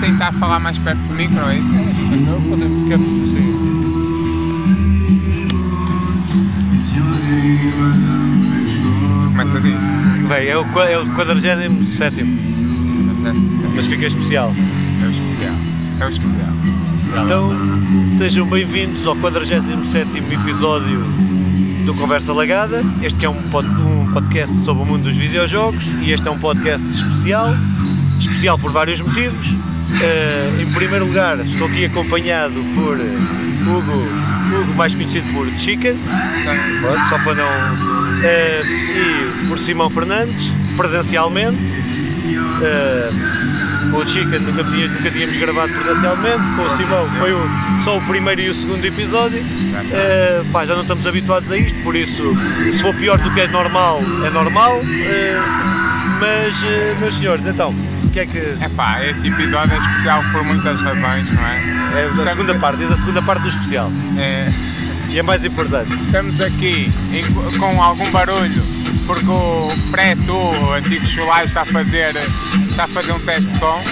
tentar 0.00 0.32
falar 0.32 0.60
mais 0.60 0.78
perto 0.78 0.98
do 1.00 1.14
micro, 1.14 1.38
é 1.48 1.58
isso? 1.58 1.68
Então 2.14 2.40
podemos 2.48 2.88
sim. 3.30 3.70
Começa 9.28 9.60
disso. 9.60 10.28
Bem, 10.28 10.48
é 10.48 10.56
o, 10.56 10.64
qua- 10.66 10.84
é 10.88 10.98
o 10.98 11.06
47 11.14 11.68
mas 13.74 13.86
fica 13.86 14.06
especial. 14.06 14.54
É 15.02 15.06
o 15.06 15.10
especial. 15.10 15.54
É 16.00 16.04
o 16.04 16.08
especial. 16.08 17.24
Então, 17.24 17.52
sejam 18.06 18.46
bem-vindos 18.46 19.06
ao 19.06 19.16
47 19.16 20.08
episódio 20.34 21.00
do 21.86 21.94
Conversa 21.94 22.32
Lagada. 22.32 22.84
Este 23.02 23.18
que 23.18 23.26
é 23.26 23.28
um, 23.30 23.42
pod- 23.50 23.66
um 23.68 24.12
podcast 24.12 24.54
sobre 24.64 24.82
o 24.82 24.86
mundo 24.86 25.04
dos 25.04 25.16
videojogos 25.16 25.84
e 26.02 26.12
este 26.12 26.26
é 26.28 26.30
um 26.30 26.38
podcast 26.38 26.86
especial, 26.88 27.54
especial 28.18 28.58
por 28.58 28.70
vários 28.72 29.00
motivos. 29.00 29.46
Eh, 30.00 30.62
em 30.62 30.66
primeiro 30.72 31.06
lugar, 31.06 31.38
estou 31.40 31.66
aqui 31.66 31.84
acompanhado 31.84 32.54
por 32.74 32.96
Hugo, 32.98 34.08
Hugo 34.62 34.74
mais 34.74 34.94
conhecido 34.94 35.28
por 35.32 35.46
Chica, 35.58 35.94
só 37.08 37.18
para 37.18 37.34
não. 37.34 37.50
eh, 38.22 38.62
e 38.64 39.46
por 39.48 39.58
Simão 39.58 39.90
Fernandes, 39.90 40.52
presencialmente. 40.76 41.58
Eh, 42.62 43.10
com 43.90 43.96
o 43.96 44.06
Chica 44.08 44.38
nunca, 44.38 44.62
tinha- 44.64 44.88
nunca 44.88 45.10
tínhamos 45.10 45.36
gravado 45.36 45.72
presencialmente, 45.72 46.42
com 46.56 46.62
o 46.62 46.76
Simão 46.76 47.08
foi 47.18 47.32
o- 47.32 47.48
só 47.84 47.98
o 47.98 48.02
primeiro 48.02 48.40
e 48.42 48.50
o 48.50 48.54
segundo 48.54 48.84
episódio. 48.84 49.42
Eh, 49.90 50.42
pá, 50.52 50.64
já 50.64 50.74
não 50.74 50.82
estamos 50.82 51.06
habituados 51.06 51.50
a 51.50 51.56
isto, 51.56 51.82
por 51.82 51.96
isso, 51.96 52.34
se 52.72 52.80
for 52.80 52.94
pior 52.94 53.18
do 53.18 53.30
que 53.32 53.40
é 53.40 53.48
normal, 53.48 54.00
é 54.24 54.30
normal. 54.30 54.80
Eh, 54.84 55.40
mas, 56.20 56.62
eh, 56.62 56.94
meus 57.00 57.16
senhores, 57.16 57.44
então, 57.46 57.74
o 58.10 58.12
que 58.12 58.20
é 58.20 58.26
que. 58.26 58.38
É 58.60 58.68
pá, 58.76 59.04
esse 59.04 59.26
episódio 59.28 59.74
é 59.74 59.78
especial 59.78 60.22
por 60.32 60.44
muitas 60.44 60.80
razões, 60.80 61.32
não 61.32 61.46
é? 61.46 61.60
É 61.94 62.10
a 62.10 62.30
segunda 62.30 62.54
parte, 62.56 62.78
diz 62.78 62.90
a 62.92 62.96
segunda 62.96 63.22
parte 63.22 63.42
do 63.42 63.48
especial. 63.48 63.90
É, 64.18 64.48
E 65.08 65.18
é 65.18 65.22
mais 65.22 65.44
importante. 65.44 65.92
estamos 66.04 66.40
aqui 66.40 66.92
em- 67.12 67.58
com 67.58 67.82
algum 67.82 68.08
barulho 68.12 68.62
porque 69.06 69.26
o 69.28 69.68
Preto, 69.90 70.32
o 70.32 70.72
antigo 70.72 71.04
chulai, 71.06 71.44
está 71.44 71.62
a 71.62 71.64
fazer, 71.64 72.14
está 72.70 72.84
a 72.84 72.88
fazer 72.88 73.12
um 73.12 73.18
teste 73.20 73.42
de 73.46 73.58
som. 73.58 73.82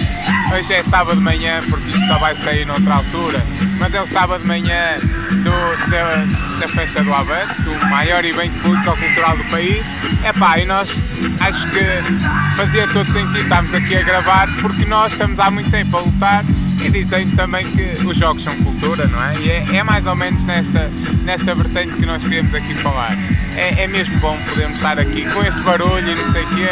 Hoje 0.53 0.73
é 0.73 0.83
sábado 0.83 1.17
de 1.17 1.21
manhã, 1.23 1.59
porque 1.69 1.89
isto 1.89 2.07
só 2.07 2.17
vai 2.19 2.35
sair 2.37 2.65
noutra 2.65 2.95
altura, 2.95 3.43
mas 3.77 3.93
é 3.93 4.01
o 4.01 4.07
sábado 4.07 4.41
de 4.41 4.47
manhã 4.47 4.97
do- 4.99 5.89
da, 5.91 6.25
da 6.61 6.67
festa 6.69 7.03
do 7.03 7.13
Avante, 7.13 7.53
o 7.67 7.89
maior 7.89 8.23
evento 8.23 8.61
público-cultural 8.61 9.35
do 9.37 9.43
país. 9.45 9.85
É 10.23 10.33
pá, 10.33 10.59
e 10.59 10.65
nós 10.65 10.89
acho 11.39 11.67
que 11.71 12.55
fazia 12.55 12.87
todo 12.87 13.05
sentido 13.11 13.39
estarmos 13.39 13.73
aqui 13.73 13.95
a 13.95 14.03
gravar, 14.03 14.47
porque 14.61 14.85
nós 14.85 15.11
estamos 15.13 15.39
há 15.39 15.49
muito 15.49 15.71
tempo 15.71 15.97
a 15.97 16.01
lutar 16.01 16.45
e 16.83 16.89
dizendo 16.89 17.35
também 17.35 17.65
que 17.65 18.05
os 18.05 18.17
jogos 18.17 18.43
são 18.43 18.55
cultura, 18.57 19.07
não 19.07 19.23
é? 19.23 19.35
E 19.39 19.49
é, 19.49 19.77
é 19.77 19.83
mais 19.83 20.05
ou 20.05 20.15
menos 20.15 20.43
nesta, 20.45 20.89
nesta 21.23 21.55
vertente 21.55 21.93
que 21.93 22.05
nós 22.05 22.21
queremos 22.23 22.53
aqui 22.53 22.73
falar. 22.75 23.17
É, 23.55 23.83
é 23.83 23.87
mesmo 23.87 24.17
bom 24.19 24.37
podermos 24.49 24.77
estar 24.77 24.99
aqui 24.99 25.25
com 25.25 25.41
este 25.43 25.59
barulho 25.61 26.07
e 26.07 26.15
não 26.15 26.31
sei 26.31 26.43
o 26.43 26.47
quê, 26.47 26.69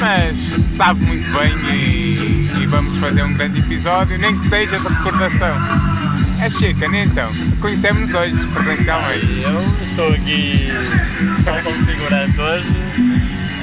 mas 0.00 0.76
sabe 0.76 1.04
muito 1.04 1.38
bem 1.38 1.52
e, 1.74 2.50
e 2.62 2.66
vamos 2.66 2.96
fazer 2.98 3.22
um 3.22 3.32
grande 3.34 3.60
episódio, 3.60 4.18
nem 4.18 4.38
que 4.38 4.48
seja 4.48 4.78
de 4.78 4.88
recordação. 4.88 6.01
É 6.42 6.50
Chica, 6.50 6.88
nem 6.88 7.04
então. 7.04 7.30
Conhecemos 7.60 8.12
hoje, 8.12 8.34
presencialmente. 8.52 9.42
Eu 9.44 9.60
estou 9.88 10.12
aqui 10.12 10.68
só 11.44 11.52
como 11.62 11.86
figurante 11.86 12.40
hoje. 12.40 12.66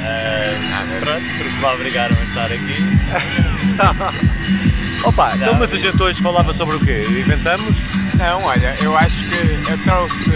eh, 0.06 0.58
pronto, 1.02 1.26
porque 1.38 1.58
me 1.58 1.66
obrigaram 1.66 2.16
a 2.18 2.24
estar 2.24 2.46
aqui. 2.46 2.86
Opa, 5.04 5.36
então, 5.36 5.56
mas 5.56 5.74
a 5.74 5.78
gente 5.78 6.02
hoje 6.02 6.22
falava 6.22 6.54
sobre 6.54 6.78
o 6.78 6.80
quê? 6.80 7.04
Inventamos? 7.10 7.76
Não, 8.18 8.44
olha, 8.44 8.74
eu 8.82 8.98
acho 8.98 9.18
que 9.26 9.72
eu 9.72 9.78
trouxe 9.84 10.32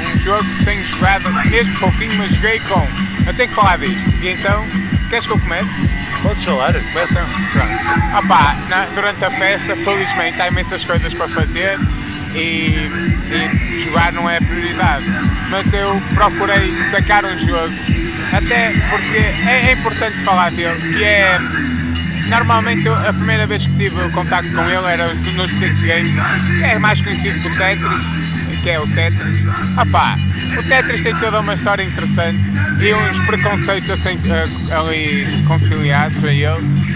um 0.00 0.18
jogo 0.24 0.44
que 0.58 0.64
tenho 0.64 0.82
jogado 0.82 1.30
mesmo 1.48 1.78
pouquinho, 1.78 2.16
mas 2.16 2.32
joguei 2.32 2.58
com. 2.58 2.88
Eu 3.24 3.34
tenho 3.34 3.48
que 3.48 3.54
falar 3.54 3.78
disto. 3.78 4.24
E 4.24 4.30
então, 4.30 4.66
queres 5.10 5.26
que 5.26 5.32
eu 5.32 5.38
comece? 5.38 5.97
Podes 6.22 6.44
falar? 6.44 6.72
Começa. 6.74 7.26
Pronto. 7.52 8.18
Opa, 8.18 8.56
na- 8.68 8.86
durante 8.94 9.24
a 9.24 9.30
festa, 9.30 9.76
felizmente, 9.76 10.40
há 10.40 10.48
imensas 10.48 10.84
coisas 10.84 11.12
para 11.14 11.28
fazer 11.28 11.78
e, 12.34 12.88
e 13.30 13.80
jogar 13.84 14.12
não 14.12 14.28
é 14.28 14.38
prioridade. 14.40 15.04
Mas 15.50 15.72
eu 15.72 16.00
procurei 16.14 16.70
sacar 16.90 17.24
um 17.24 17.38
jogo, 17.38 17.72
até 18.32 18.72
porque 18.90 19.16
é, 19.48 19.68
é 19.68 19.72
importante 19.72 20.16
falar 20.24 20.50
dele, 20.50 20.78
que 20.96 21.04
é. 21.04 21.38
Normalmente 22.28 22.86
a 22.86 23.10
primeira 23.14 23.46
vez 23.46 23.62
que 23.66 23.72
tive 23.78 24.02
o 24.02 24.10
contacto 24.10 24.50
com 24.52 24.62
ele 24.64 24.86
era 24.86 25.14
nos 25.14 25.50
Six 25.50 25.80
Games, 25.80 26.12
que 26.58 26.62
é 26.64 26.78
mais 26.78 27.00
conhecido 27.00 27.40
por 27.42 27.56
Tetris, 27.56 28.02
que 28.62 28.68
é 28.68 28.78
o 28.78 28.86
Tetris. 28.88 29.40
O 30.56 30.62
Tetris 30.62 31.02
tem 31.02 31.14
toda 31.14 31.40
uma 31.40 31.54
história 31.54 31.82
interessante 31.82 32.38
e 32.80 32.92
uns 32.94 33.18
preconceitos 33.20 33.88
assim, 33.90 34.18
ali 34.72 35.26
conciliados 35.46 36.22
a 36.24 36.32
ele. 36.32 36.88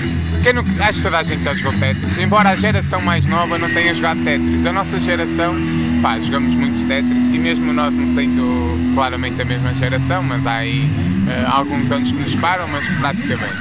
Quem 0.43 0.53
não, 0.53 0.65
acho 0.81 0.95
que 0.99 1.03
toda 1.05 1.19
a 1.19 1.23
gente 1.23 1.45
já 1.45 1.55
jogou 1.55 1.73
Tetris, 1.79 2.19
embora 2.19 2.51
a 2.51 2.57
geração 2.57 3.01
mais 3.01 3.25
nova 3.27 3.57
não 3.59 3.71
tenha 3.73 3.95
jogado 3.95 4.25
Tetris. 4.25 4.67
A 4.67 4.73
nossa 4.73 4.99
geração, 5.01 5.55
pá, 6.03 6.19
jogamos 6.19 6.55
muito 6.57 6.89
Tetris 6.89 7.23
e 7.29 7.39
mesmo 7.39 7.73
nós 7.73 7.95
não 7.95 8.09
sendo 8.09 8.77
claramente 8.95 9.41
a 9.41 9.45
mesma 9.45 9.73
geração, 9.75 10.23
mas 10.25 10.45
há 10.45 10.57
aí 10.57 10.91
eh, 11.29 11.45
alguns 11.47 11.93
anos 11.93 12.11
que 12.11 12.19
nos 12.19 12.35
param, 12.37 12.67
mas 12.67 12.87
praticamente. 12.99 13.57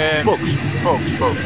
Eh, 0.00 0.22
Poucos. 0.24 0.50
Poucos, 0.82 1.12
poucos. 1.12 1.42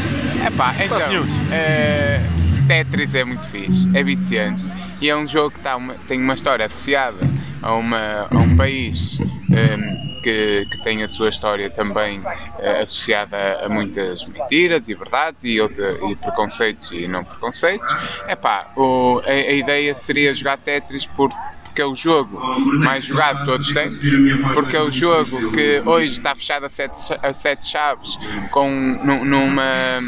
É 0.46 0.50
pá, 0.50 0.74
então. 0.78 1.26
eh, 1.50 2.22
Tetris 2.66 3.14
é 3.14 3.24
muito 3.24 3.46
fixe, 3.48 3.88
é 3.92 4.02
viciante 4.02 4.62
e 5.02 5.08
é 5.10 5.16
um 5.16 5.26
jogo 5.26 5.50
que 5.50 5.60
tá 5.60 5.76
uma- 5.76 5.94
tem 6.06 6.20
uma 6.20 6.34
história 6.34 6.64
associada 6.66 7.16
a, 7.62 7.74
uma, 7.74 8.26
a 8.30 8.38
um 8.38 8.56
país 8.56 9.18
ehm, 9.52 10.22
que, 10.22 10.66
que 10.70 10.82
tem 10.84 11.02
a 11.02 11.08
sua 11.08 11.28
história 11.28 11.70
também 11.70 12.20
eh, 12.58 12.80
associada 12.80 13.60
a, 13.64 13.68
muitas 13.68 14.24
mentiras 14.26 14.88
e 14.88 14.94
verdades 14.94 15.44
e, 15.44 15.60
outra, 15.60 15.92
e 16.10 16.16
preconceitos 16.16 16.90
e 16.92 17.08
não 17.08 17.24
preconceitos. 17.24 17.90
É 18.26 18.36
pá, 18.36 18.66
a, 19.26 19.30
a 19.30 19.52
ideia 19.52 19.94
seria 19.94 20.34
jogar 20.34 20.58
Tetris 20.58 21.06
por 21.06 21.30
porque 21.78 21.82
é 21.82 21.86
o 21.86 21.94
jogo 21.94 22.38
mais 22.84 23.04
jogado 23.04 23.44
todos 23.44 23.68
os 23.68 23.72
tempos, 23.72 23.98
porque 24.54 24.76
é 24.76 24.80
o 24.82 24.90
jogo 24.90 25.52
que 25.52 25.80
hoje 25.86 26.14
está 26.14 26.34
fechado 26.34 26.66
a 26.66 26.68
sete, 26.68 26.94
a 27.22 27.32
sete 27.32 27.66
chaves 27.66 28.18
com, 28.50 28.68
nu- 29.04 29.24
numa, 29.24 30.00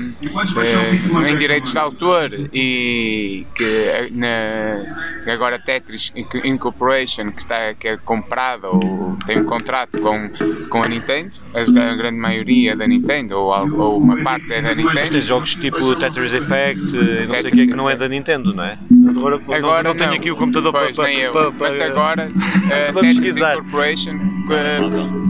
eh, 0.64 1.30
em 1.30 1.38
direitos 1.38 1.70
de 1.70 1.78
autor 1.78 2.30
e 2.52 3.46
que 3.54 3.64
eh, 3.64 4.08
na, 4.10 5.32
agora 5.32 5.58
Tetris 5.60 6.10
Inc- 6.16 6.44
Incorporation 6.44 7.30
que, 7.30 7.40
está, 7.40 7.72
que 7.74 7.86
é 7.88 7.96
comprada 7.98 8.68
ou 8.68 9.16
tem 9.26 9.38
um 9.38 9.44
contrato 9.44 10.00
com, 10.00 10.28
com 10.68 10.82
a 10.82 10.88
Nintendo, 10.88 11.30
a, 11.54 11.60
a 11.60 11.94
grande 11.94 12.18
maioria 12.18 12.74
da 12.74 12.86
Nintendo 12.86 13.36
ou, 13.38 13.80
ou 13.80 14.00
uma 14.00 14.16
parte 14.24 14.52
é 14.52 14.60
da 14.60 14.74
Mas 14.74 14.76
tem 14.94 15.04
Nintendo. 15.04 15.20
jogos 15.22 15.54
tipo 15.54 15.94
Tetris 15.96 16.32
Effect, 16.32 16.96
não 17.28 17.34
sei 17.36 17.50
o 17.50 17.54
que 17.54 17.60
é 17.60 17.66
que 17.66 17.76
não 17.76 17.88
é 17.88 17.94
da 17.96 18.08
Nintendo, 18.08 18.52
não 18.54 18.64
é? 18.64 18.76
Agora, 19.10 19.38
não- 19.46 19.54
Agora 19.54 19.82
não, 19.88 19.94
tenho 19.96 20.12
aqui 20.14 20.30
o 20.30 20.36
computador 20.36 20.72
pois, 20.72 20.96
para, 20.96 21.04
nem 21.08 21.18
eu. 21.20 21.32
para, 21.32 21.52
para, 21.52 21.68
Mas 21.70 21.80
agora 21.80 22.22
a 22.24 22.92
Vamos 22.92 23.00
Tetris 23.00 23.18
pesquisar. 23.20 23.52
Incorporation 23.56 24.12
eh, 24.50 24.78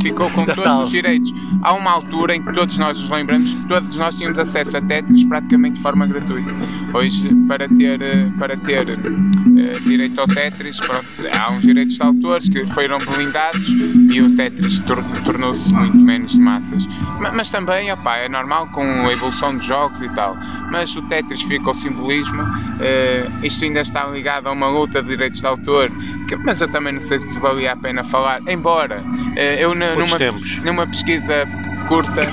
ficou 0.03 0.31
com 0.31 0.45
Já 0.47 0.55
todos 0.55 0.85
os 0.85 0.91
direitos. 0.91 1.33
Há 1.63 1.75
uma 1.75 1.91
altura 1.91 2.35
em 2.35 2.43
que 2.43 2.53
todos 2.55 2.77
nós 2.79 2.99
nos 2.99 3.11
lembramos 3.11 3.53
que 3.53 3.69
todos 3.69 3.95
nós 3.97 4.17
tínhamos 4.17 4.39
acesso 4.39 4.77
a 4.77 4.81
Tetris 4.81 5.25
praticamente 5.25 5.77
de 5.77 5.83
forma 5.83 6.07
gratuita. 6.07 6.51
Hoje, 6.95 7.29
para 7.47 7.69
ter, 7.69 8.01
eh, 8.01 8.29
para 8.39 8.57
ter 8.57 8.89
eh, 8.89 9.73
direito 9.87 10.19
ao 10.21 10.27
Tetris, 10.27 10.79
pronto, 10.81 11.07
há 11.39 11.53
uns 11.53 11.63
direitos 11.63 11.97
de 11.97 12.03
autores 12.03 12.49
que 12.49 12.67
foram 12.73 12.99
blindados 12.99 13.67
e 14.11 14.21
o 14.23 14.35
Tetris 14.37 14.81
tor- 14.81 15.05
tornou-se 15.25 15.73
muito 15.73 15.97
menos 15.99 16.33
de 16.33 16.41
massas. 16.41 16.85
Ma- 17.21 17.31
Mas, 17.33 17.51
também, 17.51 17.93
opá, 17.93 18.17
é 18.17 18.29
normal 18.29 18.67
com 18.69 18.83
a 18.83 19.11
evolução 19.13 19.57
de 19.59 19.67
jogos 19.67 20.01
e 20.01 20.09
tal. 20.15 20.37
Mas 20.73 20.95
o 20.97 21.03
Tetris 21.03 21.43
fica 21.43 21.71
o 21.71 21.75
simbolismo. 21.75 22.43
eh, 22.81 23.29
isto 23.43 23.65
ainda 23.71 23.81
está 23.81 24.07
ligado 24.07 24.49
a 24.49 24.53
uma 24.53 24.69
luta 24.69 25.03
de 25.03 25.09
direitos 25.09 25.41
de 25.41 25.47
autor, 25.47 25.91
que- 26.29 26.37
mas 26.45 26.61
eu 26.61 26.69
também 26.69 26.93
não 26.93 27.01
sei 27.01 27.21
se 27.21 27.39
valia 27.41 27.73
a 27.73 27.77
pena 27.77 28.05
falar. 28.05 28.41
Embora 28.47 29.03
eh, 29.37 29.57
eu 29.65 29.75
numa, 29.75 30.19
numa 30.65 30.87
pesquisa 30.87 31.47
curta, 31.89 32.29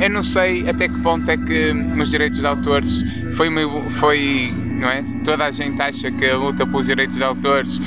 eu 0.00 0.10
não 0.10 0.22
sei 0.22 0.66
até 0.68 0.88
que 0.88 0.98
ponto 1.02 1.30
é 1.30 1.36
que 1.36 1.72
nos 1.72 2.08
direitos 2.10 2.38
de 2.40 2.46
autores 2.46 3.04
foi, 3.36 3.48
uma 3.48 3.90
foi 3.90 4.52
não 4.80 4.88
é? 4.88 5.04
Toda 5.24 5.44
a 5.44 5.50
gente 5.50 5.80
acha 5.80 6.10
que 6.10 6.24
a 6.26 6.36
luta 6.36 6.66
pelos 6.66 6.86
direitos 6.86 7.16
de 7.16 7.24
autores 7.24 7.80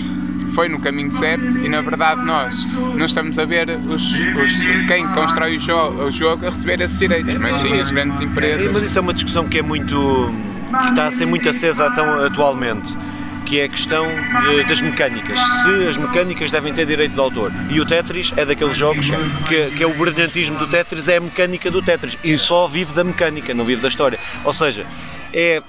foi 0.55 0.67
no 0.67 0.79
caminho 0.79 1.11
certo 1.11 1.57
e 1.63 1.69
na 1.69 1.81
verdade 1.81 2.25
nós 2.25 2.55
não 2.97 3.05
estamos 3.05 3.37
a 3.37 3.45
ver 3.45 3.69
os, 3.87 4.11
os- 4.35 4.85
quem 4.87 5.07
constrói 5.09 5.57
o, 5.57 6.03
o 6.05 6.11
jogo 6.11 6.45
a 6.45 6.49
receber 6.49 6.81
esses 6.81 6.97
direitos, 6.97 7.35
mas 7.39 7.55
sim 7.57 7.79
as 7.79 7.91
grandes 7.91 8.19
empresas. 8.19 8.73
Mas 8.73 8.83
isso 8.83 8.97
é 8.97 9.01
uma 9.01 9.13
discussão 9.13 9.47
que 9.47 9.59
é 9.59 9.61
muito. 9.61 9.95
Que 10.69 10.89
está 10.89 11.07
a 11.07 11.11
ser 11.11 11.25
muito 11.25 11.49
acesa 11.49 11.87
atualmente. 12.25 12.95
Que 13.49 13.59
é 13.59 13.63
a 13.63 13.69
questão 13.69 14.05
eh, 14.05 14.63
das 14.67 14.79
mecânicas, 14.79 15.39
se 15.39 15.87
as 15.87 15.97
mecânicas 15.97 16.51
devem 16.51 16.71
ter 16.71 16.85
direito 16.85 17.13
de 17.13 17.19
autor. 17.19 17.51
E 17.69 17.81
o 17.81 17.85
Tetris 17.85 18.31
é 18.37 18.45
daqueles 18.45 18.77
jogos 18.77 19.07
que, 19.47 19.71
que 19.71 19.83
é 19.83 19.87
o 19.87 19.93
brilhantismo 19.95 20.57
do 20.59 20.67
Tetris, 20.67 21.07
é 21.07 21.17
a 21.17 21.19
mecânica 21.19 21.71
do 21.71 21.81
Tetris, 21.81 22.15
e 22.23 22.37
só 22.37 22.67
vive 22.67 22.93
da 22.93 23.03
mecânica, 23.03 23.53
não 23.53 23.65
vive 23.65 23.81
da 23.81 23.87
história. 23.87 24.19
Ou 24.45 24.53
seja, 24.53 24.85
é 25.33 25.61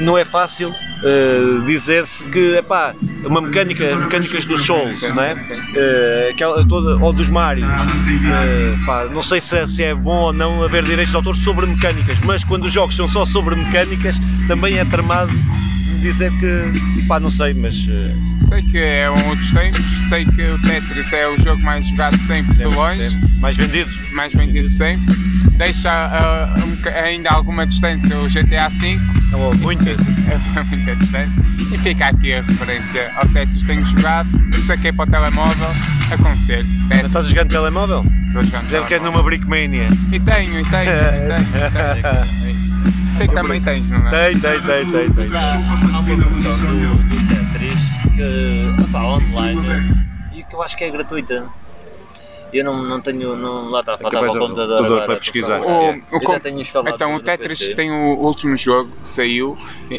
não 0.00 0.16
é 0.16 0.24
fácil 0.24 0.70
uh, 0.70 1.66
dizer-se 1.66 2.22
que 2.24 2.56
epá, 2.56 2.94
uma 3.24 3.40
mecânica, 3.40 3.96
mecânicas 3.96 4.44
dos 4.46 4.64
Souls, 4.64 5.02
não 5.14 5.22
é? 5.22 5.34
Uh, 5.34 6.68
toda, 6.68 7.04
ou 7.04 7.12
dos 7.12 7.28
Mario, 7.28 7.66
uh, 7.66 8.86
pá, 8.86 9.06
não 9.12 9.22
sei 9.22 9.40
se 9.40 9.58
é, 9.58 9.66
se 9.66 9.82
é, 9.82 9.94
bom 9.94 10.26
ou 10.26 10.32
não 10.32 10.62
haver 10.62 10.84
direitos 10.84 11.10
de 11.10 11.16
autor 11.16 11.36
sobre 11.36 11.66
mecânicas, 11.66 12.16
mas 12.24 12.44
quando 12.44 12.64
os 12.64 12.72
jogos 12.72 12.94
são 12.94 13.08
só 13.08 13.26
sobre 13.26 13.56
mecânicas, 13.56 14.14
também 14.46 14.78
é 14.78 14.84
tramado 14.84 15.32
dizer 16.00 16.32
que, 16.38 17.06
pá, 17.06 17.20
não 17.20 17.30
sei, 17.30 17.54
mas. 17.54 17.74
Sei 18.48 18.62
que 18.62 18.78
é 18.78 19.10
um 19.10 19.28
outros 19.28 19.52
tempos, 19.52 19.84
sei 20.08 20.24
que 20.24 20.42
o 20.42 20.58
Tetris 20.62 21.12
é 21.12 21.28
o 21.28 21.38
jogo 21.42 21.62
mais 21.62 21.86
jogado 21.86 22.16
sempre 22.26 22.54
de 22.54 22.64
longe. 22.64 23.16
Mais 23.40 23.56
vendido. 23.56 23.90
Mais 24.12 24.32
vendido 24.32 24.70
sempre. 24.70 25.14
Deixa 25.58 26.54
um, 26.56 27.04
ainda 27.04 27.30
alguma 27.30 27.66
distância 27.66 28.16
o 28.16 28.28
GTA 28.28 28.68
V 28.70 28.98
Oh, 29.34 29.54
muita. 29.58 29.90
É 30.28 30.62
muita 30.62 30.96
distância. 30.96 31.32
E 31.72 31.78
fica 31.78 32.06
aqui 32.06 32.34
a 32.34 32.42
referência 32.42 33.10
ao 33.16 33.26
Tetris 33.28 33.62
que 33.62 33.66
tenho 33.66 33.84
jogado. 33.84 34.28
Saquei 34.66 34.92
para 34.92 35.08
o 35.08 35.10
telemóvel, 35.10 35.68
aconselho. 36.10 36.66
Tetris. 36.88 37.06
Estás 37.06 37.28
jogando 37.28 37.50
telemóvel? 37.50 38.04
Estou 38.26 38.42
jogando 38.42 38.70
Já 38.70 38.82
queres 38.84 39.02
numa 39.02 39.22
Brickmania? 39.22 39.88
E 40.12 40.20
tenho, 40.20 40.20
e 40.20 40.20
tenho, 40.20 40.60
e 40.60 40.64
tenho. 40.64 40.88
E 41.98 42.02
tenho. 42.02 42.54
Sei 43.18 43.26
que 43.26 43.34
também 43.34 43.60
tens, 43.60 43.90
não 43.90 44.06
é? 44.06 44.30
Tem, 44.30 44.40
tem, 44.40 44.62
tem, 44.62 44.90
tem. 44.90 45.10
tem. 45.12 45.36
Há 45.36 45.88
uma 45.88 46.02
versão 46.02 46.56
do, 46.56 46.94
do 47.02 47.28
Tetris 47.28 47.80
que, 48.14 48.82
opa, 48.84 49.02
online 49.04 50.06
e 50.32 50.44
que 50.44 50.54
eu 50.54 50.62
acho 50.62 50.76
que 50.76 50.84
é 50.84 50.90
gratuita. 50.90 51.48
Eu 52.52 52.64
não, 52.64 52.82
não 52.82 53.00
tenho, 53.00 53.36
não, 53.36 53.70
lá 53.70 53.80
está, 53.80 53.98
faltava 53.98 54.30
o 54.30 54.38
computador 54.38 54.84
agora. 54.84 55.04
para 55.06 55.16
pesquisar. 55.16 55.60
O, 55.60 55.90
o, 55.90 56.02
eu 56.12 56.20
já 56.26 56.40
tenho 56.40 56.60
instalado 56.60 56.94
então 56.94 57.14
o 57.14 57.20
Tetris 57.20 57.74
tem 57.74 57.90
o 57.90 58.18
último 58.18 58.56
jogo 58.56 58.90
que 59.02 59.08
saiu. 59.08 59.56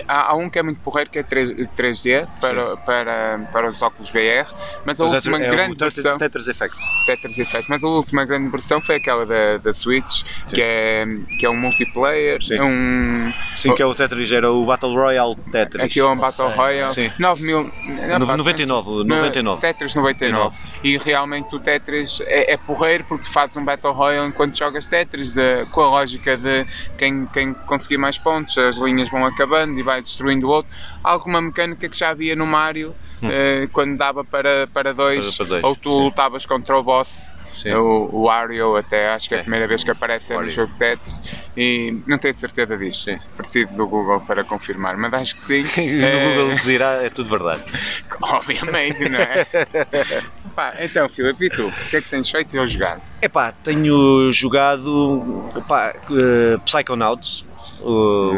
Há, 0.07 0.31
há 0.31 0.35
um 0.35 0.49
que 0.49 0.59
é 0.59 0.63
muito 0.63 0.79
porreiro 0.81 1.09
que 1.09 1.19
é 1.19 1.23
3, 1.23 2.01
d 2.01 2.27
para, 2.39 2.77
para, 2.77 3.39
para 3.51 3.69
os 3.69 3.81
óculos 3.81 4.09
VR, 4.11 4.51
mas 4.85 4.99
a 4.99 5.05
o 5.05 5.13
última 5.13 5.41
é 5.41 5.49
grande 5.49 5.73
o 5.73 5.77
versão. 5.77 6.17
Tetris 6.17 6.47
Effect. 6.47 6.75
Tetris 7.05 7.37
Effect, 7.37 7.69
mas 7.69 7.83
a 7.83 7.87
última 7.87 8.25
grande 8.25 8.49
versão 8.49 8.81
foi 8.81 8.95
aquela 8.95 9.25
da, 9.25 9.57
da 9.57 9.73
Switch, 9.73 10.23
que 10.47 10.61
é, 10.61 11.05
que 11.39 11.45
é 11.45 11.49
um 11.49 11.57
multiplayer. 11.57 12.43
Sim. 12.43 12.59
Um, 12.61 13.31
Sim, 13.57 13.75
que 13.75 13.81
é 13.81 13.85
o 13.85 13.93
Tetris, 13.93 14.31
era 14.31 14.51
o 14.51 14.65
Battle 14.65 14.93
Royale 14.93 15.35
Tetris. 15.51 15.85
Aqui 15.85 15.99
é 15.99 16.05
um 16.05 16.17
Battle 16.17 16.49
Royale. 16.49 16.93
Sim. 16.93 17.11
9 17.19 17.43
mil. 17.43 17.71
Não, 18.19 18.37
99, 18.37 19.03
99. 19.03 19.61
Tetris 19.61 19.95
99. 19.95 20.39
99. 20.39 20.55
E 20.83 20.97
realmente 20.97 21.55
o 21.55 21.59
Tetris 21.59 22.21
é, 22.21 22.38
é 22.47 22.57
porreiro 22.57 23.03
porque 23.05 23.29
fazes 23.29 23.55
um 23.57 23.65
Battle 23.65 23.93
Royale 23.93 24.27
enquanto 24.29 24.57
jogas 24.57 24.85
Tetris, 24.85 25.33
de, 25.33 25.65
com 25.71 25.81
a 25.81 25.89
lógica 25.89 26.37
de 26.37 26.65
quem, 26.97 27.25
quem 27.27 27.53
conseguir 27.53 27.97
mais 27.97 28.17
pontos, 28.17 28.57
as 28.57 28.77
linhas 28.77 29.09
vão 29.09 29.25
acabando 29.25 29.77
e 29.79 29.83
vai 29.83 30.01
destruindo 30.01 30.47
o 30.47 30.51
outro. 30.51 30.71
Alguma 31.03 31.41
mecânica 31.41 31.87
que 31.89 31.97
já 31.97 32.09
havia 32.09 32.35
no 32.35 32.45
Mario, 32.45 32.95
hum. 33.21 33.29
eh, 33.31 33.67
quando 33.71 33.97
dava 33.97 34.23
para, 34.23 34.67
para, 34.67 34.93
dois, 34.93 35.37
para, 35.37 35.45
dois, 35.45 35.63
ou 35.63 35.75
tu 35.75 35.91
sim. 35.91 36.03
lutavas 36.03 36.45
contra 36.45 36.77
o 36.77 36.83
boss. 36.83 37.29
Sim. 37.55 37.73
O, 37.73 38.09
o 38.13 38.23
Wario 38.27 38.77
até 38.77 39.09
acho 39.09 39.27
que 39.27 39.35
é 39.35 39.39
a 39.39 39.41
primeira 39.41 39.67
vez 39.67 39.83
que 39.83 39.91
aparece 39.91 40.33
no 40.33 40.49
jogo 40.49 40.71
Tetris 40.77 41.13
e 41.57 42.01
não 42.07 42.17
tenho 42.17 42.33
certeza 42.35 42.77
disto. 42.77 43.03
Sim. 43.03 43.19
Preciso 43.35 43.75
do 43.75 43.85
Google 43.85 44.21
para 44.21 44.45
confirmar, 44.45 44.95
mas 44.95 45.13
acho 45.13 45.35
que 45.35 45.43
sim. 45.43 45.63
no 45.91 46.05
é... 46.05 46.35
Google 46.35 46.55
dirá 46.63 47.03
é 47.03 47.09
tudo 47.09 47.29
verdade. 47.29 47.63
Obviamente, 48.21 49.09
não 49.09 49.19
é? 49.19 49.45
Então, 50.79 51.07
Filipe, 51.09 51.45
e 51.45 51.49
tu? 51.49 51.67
O 51.67 51.89
que 51.89 51.97
é 51.97 52.01
que 52.01 52.09
tens 52.09 52.29
feito 52.29 52.57
ou 52.57 52.67
jogado? 52.67 53.01
Epá, 53.21 53.51
tenho 53.51 54.31
jogado 54.31 55.49
epá, 55.55 55.93
uh, 56.09 56.59
Psychonauts, 56.61 57.45
Uh, 57.81 57.85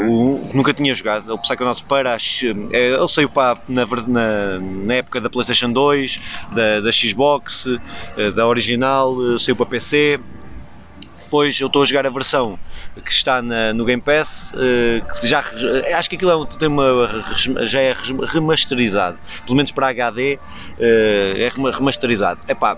o, 0.08 0.52
nunca 0.54 0.72
tinha 0.72 0.94
jogado, 0.94 1.34
o 1.34 1.38
Psychonauts 1.40 1.82
para 1.82 2.14
as, 2.14 2.42
é, 2.72 2.92
ele 2.92 3.08
saiu 3.08 3.28
para, 3.28 3.60
na, 3.68 3.88
na, 4.08 4.60
na, 4.60 4.94
época 4.94 5.20
da 5.20 5.32
Playstation 5.32 5.72
2, 5.72 6.20
da, 6.52 6.82
da 6.82 6.92
Xbox, 6.92 7.66
uh, 7.66 7.80
da 8.36 8.48
original, 8.48 9.16
saiu 9.40 9.56
para 9.56 9.66
PC, 9.66 10.20
depois 11.32 11.58
eu 11.62 11.68
estou 11.68 11.82
a 11.82 11.86
jogar 11.86 12.06
a 12.06 12.10
versão 12.10 12.60
que 13.06 13.12
está 13.12 13.42
na, 13.42 13.74
no 13.74 13.86
Game 13.86 14.02
Pass, 14.02 14.52
uh, 14.54 15.20
que 15.22 15.26
já, 15.26 15.42
acho 15.98 16.10
que 16.10 16.18
aquilo 16.18 16.44
é, 16.44 16.58
tem 16.58 16.68
uma, 16.68 17.24
já 17.66 17.82
é 17.82 17.96
remasterizado, 18.28 19.18
pelo 19.46 19.56
menos 19.56 19.72
para 19.72 19.88
HD 19.88 20.36
uh, 20.36 20.78
é 20.78 21.50
remasterizado. 21.72 22.42
Epá, 22.50 22.78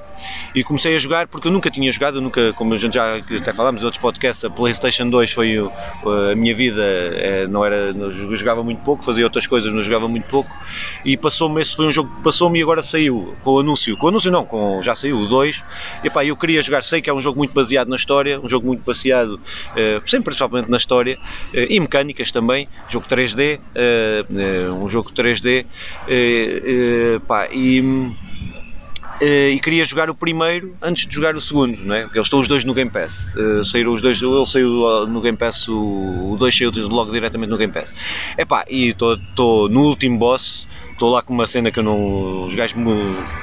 e 0.54 0.64
comecei 0.64 0.96
a 0.96 1.00
jogar 1.00 1.28
porque 1.28 1.48
eu 1.48 1.52
nunca 1.52 1.72
tinha 1.72 1.92
jogado, 1.92 2.22
nunca, 2.22 2.54
como 2.54 2.76
a 2.76 2.78
gente 2.78 2.94
já 2.94 3.18
até 3.18 3.52
falámos 3.54 3.82
em 3.82 3.86
outros 3.86 4.00
podcasts, 4.00 4.46
a 4.46 4.52
Playstation 4.52 5.10
2 5.10 5.32
foi 5.32 5.58
a 6.32 6.36
minha 6.36 6.54
vida, 6.54 6.84
não 7.50 7.66
era, 7.66 7.76
eu 7.76 8.36
jogava 8.38 8.64
muito 8.64 8.84
pouco, 8.84 9.04
fazia 9.04 9.24
outras 9.24 9.48
coisas, 9.48 9.74
não 9.74 9.82
jogava 9.82 10.08
muito 10.08 10.28
pouco, 10.28 10.56
e 11.04 11.18
passou-me, 11.18 11.60
esse 11.60 11.76
foi 11.76 11.88
um 11.88 11.92
jogo 11.92 12.16
que 12.18 12.22
passou-me 12.22 12.60
e 12.60 12.62
agora 12.62 12.84
saiu 12.84 13.36
com 13.44 13.52
o 13.52 13.60
anúncio, 13.60 13.98
com 13.98 14.06
o 14.06 14.10
anúncio 14.10 14.30
não, 14.30 14.46
com, 14.46 14.80
já 14.84 14.94
saiu 14.94 15.18
o 15.18 15.28
2, 15.28 15.64
epá, 16.04 16.24
eu 16.24 16.38
queria 16.38 16.62
jogar, 16.62 16.84
sei 16.84 17.02
que 17.02 17.10
é 17.10 17.14
um 17.14 17.22
jogo 17.22 17.40
muito 17.40 17.52
baseado 17.54 17.88
na 17.88 17.96
história, 17.96 18.43
um 18.44 18.50
jogo 18.50 18.68
muito 18.68 18.84
baseado 18.84 19.40
sempre 20.06 20.34
principalmente 20.34 20.70
na 20.70 20.78
história 20.78 21.18
eh, 21.54 21.68
e 21.70 21.80
mecânicas 21.80 22.32
também, 22.32 22.68
jogo 22.90 23.08
3D, 23.08 23.60
eh, 23.76 24.26
eh, 24.30 24.70
um 24.72 24.90
jogo 24.90 25.12
3D, 25.12 25.66
pá, 27.28 27.48
e 27.52 28.12
e 29.22 29.58
queria 29.64 29.86
jogar 29.86 30.10
o 30.10 30.16
primeiro 30.16 30.76
antes 30.82 31.08
de 31.08 31.16
jogar 31.16 31.34
o 31.34 31.40
segundo, 31.40 31.78
não 31.82 31.96
é? 31.96 32.02
Porque 32.02 32.18
eles 32.18 32.26
estão 32.26 32.42
os 32.42 32.48
dois 32.48 32.66
no 32.66 32.74
Game 32.74 32.92
Pass. 32.92 33.26
Uh, 33.34 33.64
saíram 33.64 33.94
os 33.94 34.02
dois, 34.02 34.22
ele 34.22 34.46
saiu 34.46 35.08
no 35.08 35.22
Game 35.22 35.38
Pass, 35.38 35.66
o 35.70 36.36
2 36.38 36.58
saiu 36.58 36.72
logo 36.90 37.10
diretamente 37.12 37.50
no 37.50 37.58
Game 37.58 37.72
Pass. 37.72 37.96
Epá, 38.38 38.66
e 38.68 38.90
estou 38.90 39.70
no 39.70 39.84
último 39.84 40.18
boss, 40.18 40.68
estou 40.94 41.12
lá 41.12 41.22
com 41.22 41.34
uma 41.34 41.46
cena 41.46 41.72
que 41.72 41.80
eu 41.80 41.84
não. 41.84 42.46
os 42.46 42.56
gajos 42.56 42.78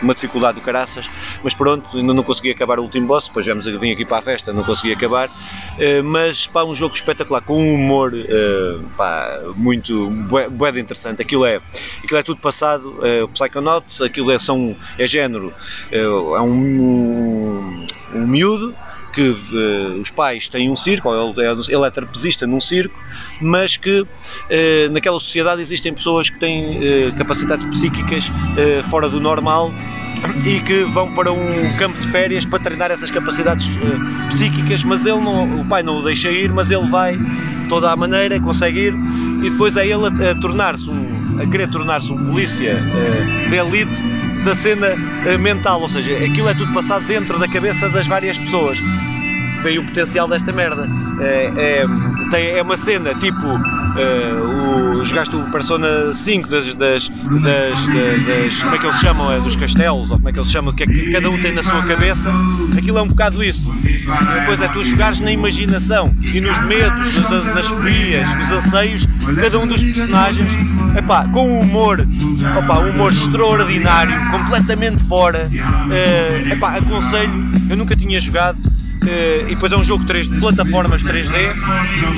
uma 0.02 0.14
dificuldade 0.14 0.58
do 0.58 0.64
caraças, 0.64 1.08
mas 1.43 1.55
pronto, 1.55 1.97
ainda 1.97 2.14
não 2.14 2.23
consegui 2.23 2.50
acabar 2.50 2.79
o 2.79 2.82
último 2.82 3.06
boss, 3.06 3.29
depois 3.29 3.44
viemos, 3.44 3.67
vim 3.67 3.93
aqui 3.93 4.05
para 4.05 4.19
a 4.19 4.23
festa, 4.23 4.52
não 4.52 4.64
consegui 4.64 4.93
acabar, 4.93 5.29
uh, 5.29 6.05
mas 6.05 6.47
pá, 6.47 6.64
um 6.64 6.75
jogo 6.75 6.94
espetacular, 6.94 7.43
com 7.43 7.62
um 7.62 7.75
humor 7.75 8.12
uh, 8.14 8.82
pá, 8.97 9.41
muito 9.56 10.11
de 10.11 10.81
interessante. 10.81 11.23
Aquilo 11.23 11.44
é, 11.44 11.61
aquilo 12.02 12.19
é 12.19 12.23
tudo 12.23 12.41
passado, 12.41 12.99
uh, 12.99 13.29
Psychonauts, 13.29 14.00
aquilo 14.00 14.31
é, 14.31 14.38
são, 14.38 14.76
é 14.99 15.06
género, 15.06 15.53
é 15.91 16.06
um, 16.41 16.55
um, 16.55 17.86
um 18.15 18.27
miúdo 18.27 18.75
que 19.12 19.31
uh, 19.31 20.00
os 20.00 20.10
pais 20.10 20.48
têm 20.48 20.70
um 20.70 20.76
circo, 20.76 21.08
ele, 21.12 21.46
é, 21.46 21.52
ele 21.69 21.86
é 21.86 21.90
trapezista 21.90 22.46
num 22.46 22.60
circo, 22.60 22.98
mas 23.40 23.76
que 23.76 24.00
uh, 24.00 24.06
naquela 24.90 25.19
sociedade 25.19 25.60
existem 25.60 25.93
pessoas 25.93 26.31
que 26.31 26.38
têm 26.38 26.79
uh, 26.79 27.17
capacidades 27.17 27.67
psíquicas 27.67 28.24
fora 28.88 29.08
do 29.08 29.20
normal 29.20 29.72
e 30.44 30.60
que 30.60 30.84
vão 30.84 31.12
para 31.14 31.32
um 31.32 31.76
campo 31.79 31.98
de 32.00 32.08
férias 32.08 32.44
para 32.44 32.58
treinar 32.58 32.90
essas 32.90 33.10
capacidades 33.10 33.67
psíquicas, 34.29 34.84
mas 34.84 35.06
ele 35.06 35.20
não, 35.20 35.60
o 35.60 35.64
pai 35.67 35.82
não 35.82 35.98
o 35.98 36.02
deixa 36.02 36.31
ir, 36.31 36.52
mas 36.52 36.70
ele 36.70 36.88
vai 36.88 37.17
toda 37.69 37.90
a 37.90 37.96
maneira, 37.96 38.38
consegue 38.40 38.88
ir 38.88 38.94
e 39.43 39.50
depois 39.50 39.76
é 39.76 39.86
ele 39.86 40.06
a, 40.06 40.31
a 40.31 40.34
tornar-se 40.34 40.88
um, 40.90 41.40
a 41.40 41.46
querer 41.50 41.70
tornar-se 41.70 42.12
um 42.12 42.26
polícia 42.26 42.76
de 43.48 43.56
elite 43.56 44.19
da 44.44 44.55
cena 44.55 44.89
uh, 44.94 45.39
mental, 45.39 45.81
ou 45.81 45.89
seja, 45.89 46.17
aquilo 46.25 46.49
é 46.49 46.55
tudo 46.55 46.73
passado 46.73 47.05
dentro 47.06 47.39
da 47.39 47.49
cabeça 47.49 47.89
das 47.89 48.06
várias 48.06 48.39
pessoas. 48.39 48.79
Vem 49.63 49.79
o 49.79 49.85
potencial 49.85 50.27
desta 50.27 50.53
merda. 50.53 50.89
É, 51.20 51.53
é, 51.56 51.85
tem, 52.31 52.49
é 52.51 52.63
uma 52.63 52.77
cena 52.77 53.15
tipo. 53.15 53.80
Uh, 53.91 55.01
o, 55.01 55.05
jogaste 55.05 55.35
o 55.35 55.51
Persona 55.51 56.15
5 56.15 56.49
das, 56.49 56.75
das, 56.75 57.09
das, 57.09 57.09
das, 57.09 58.63
Como 58.63 58.75
é 58.75 58.79
que 58.79 58.87
eles 58.87 59.01
chamam? 59.01 59.32
É, 59.32 59.41
dos 59.41 59.56
castelos, 59.56 60.11
ou 60.11 60.17
como 60.17 60.29
é 60.29 60.32
que 60.32 60.39
eles 60.39 60.51
chamam? 60.51 60.73
Que, 60.73 60.85
é 60.85 60.87
que 60.87 61.11
cada 61.11 61.31
um 61.31 61.41
tem 61.41 61.53
na 61.53 61.63
sua 61.63 61.82
cabeça. 61.82 62.31
Aquilo 62.77 62.99
é 62.99 63.03
um 63.03 63.09
bocado 63.09 63.43
isso. 63.43 63.70
Depois 63.73 64.61
é 64.61 64.69
tu 64.69 64.85
jogares 64.85 65.20
na 65.20 65.32
imaginação 65.32 66.15
e 66.23 66.41
nos 66.41 66.59
medos, 66.67 67.15
nos, 67.17 67.44
nas 67.47 67.67
fobias, 67.67 68.29
nos 68.39 68.51
anseios 68.65 69.06
cada 69.41 69.59
um 69.59 69.67
dos 69.67 69.82
personagens 69.82 70.51
epá, 70.97 71.27
com 71.29 71.49
um 71.49 71.61
humor, 71.61 72.06
opa, 72.59 72.79
um 72.81 72.91
humor 72.91 73.13
extraordinário, 73.13 74.31
completamente 74.31 75.03
fora. 75.05 75.49
Uh, 75.51 76.53
epá, 76.53 76.77
aconselho, 76.77 77.32
eu 77.69 77.77
nunca 77.77 77.94
tinha 77.97 78.19
jogado. 78.20 78.59
Uh, 79.03 79.49
e 79.49 79.55
depois 79.55 79.73
é 79.73 79.77
um 79.77 79.85
jogo 79.85 80.05
3 80.05 80.29
de 80.29 80.39
plataformas 80.39 81.03
3D 81.03 81.55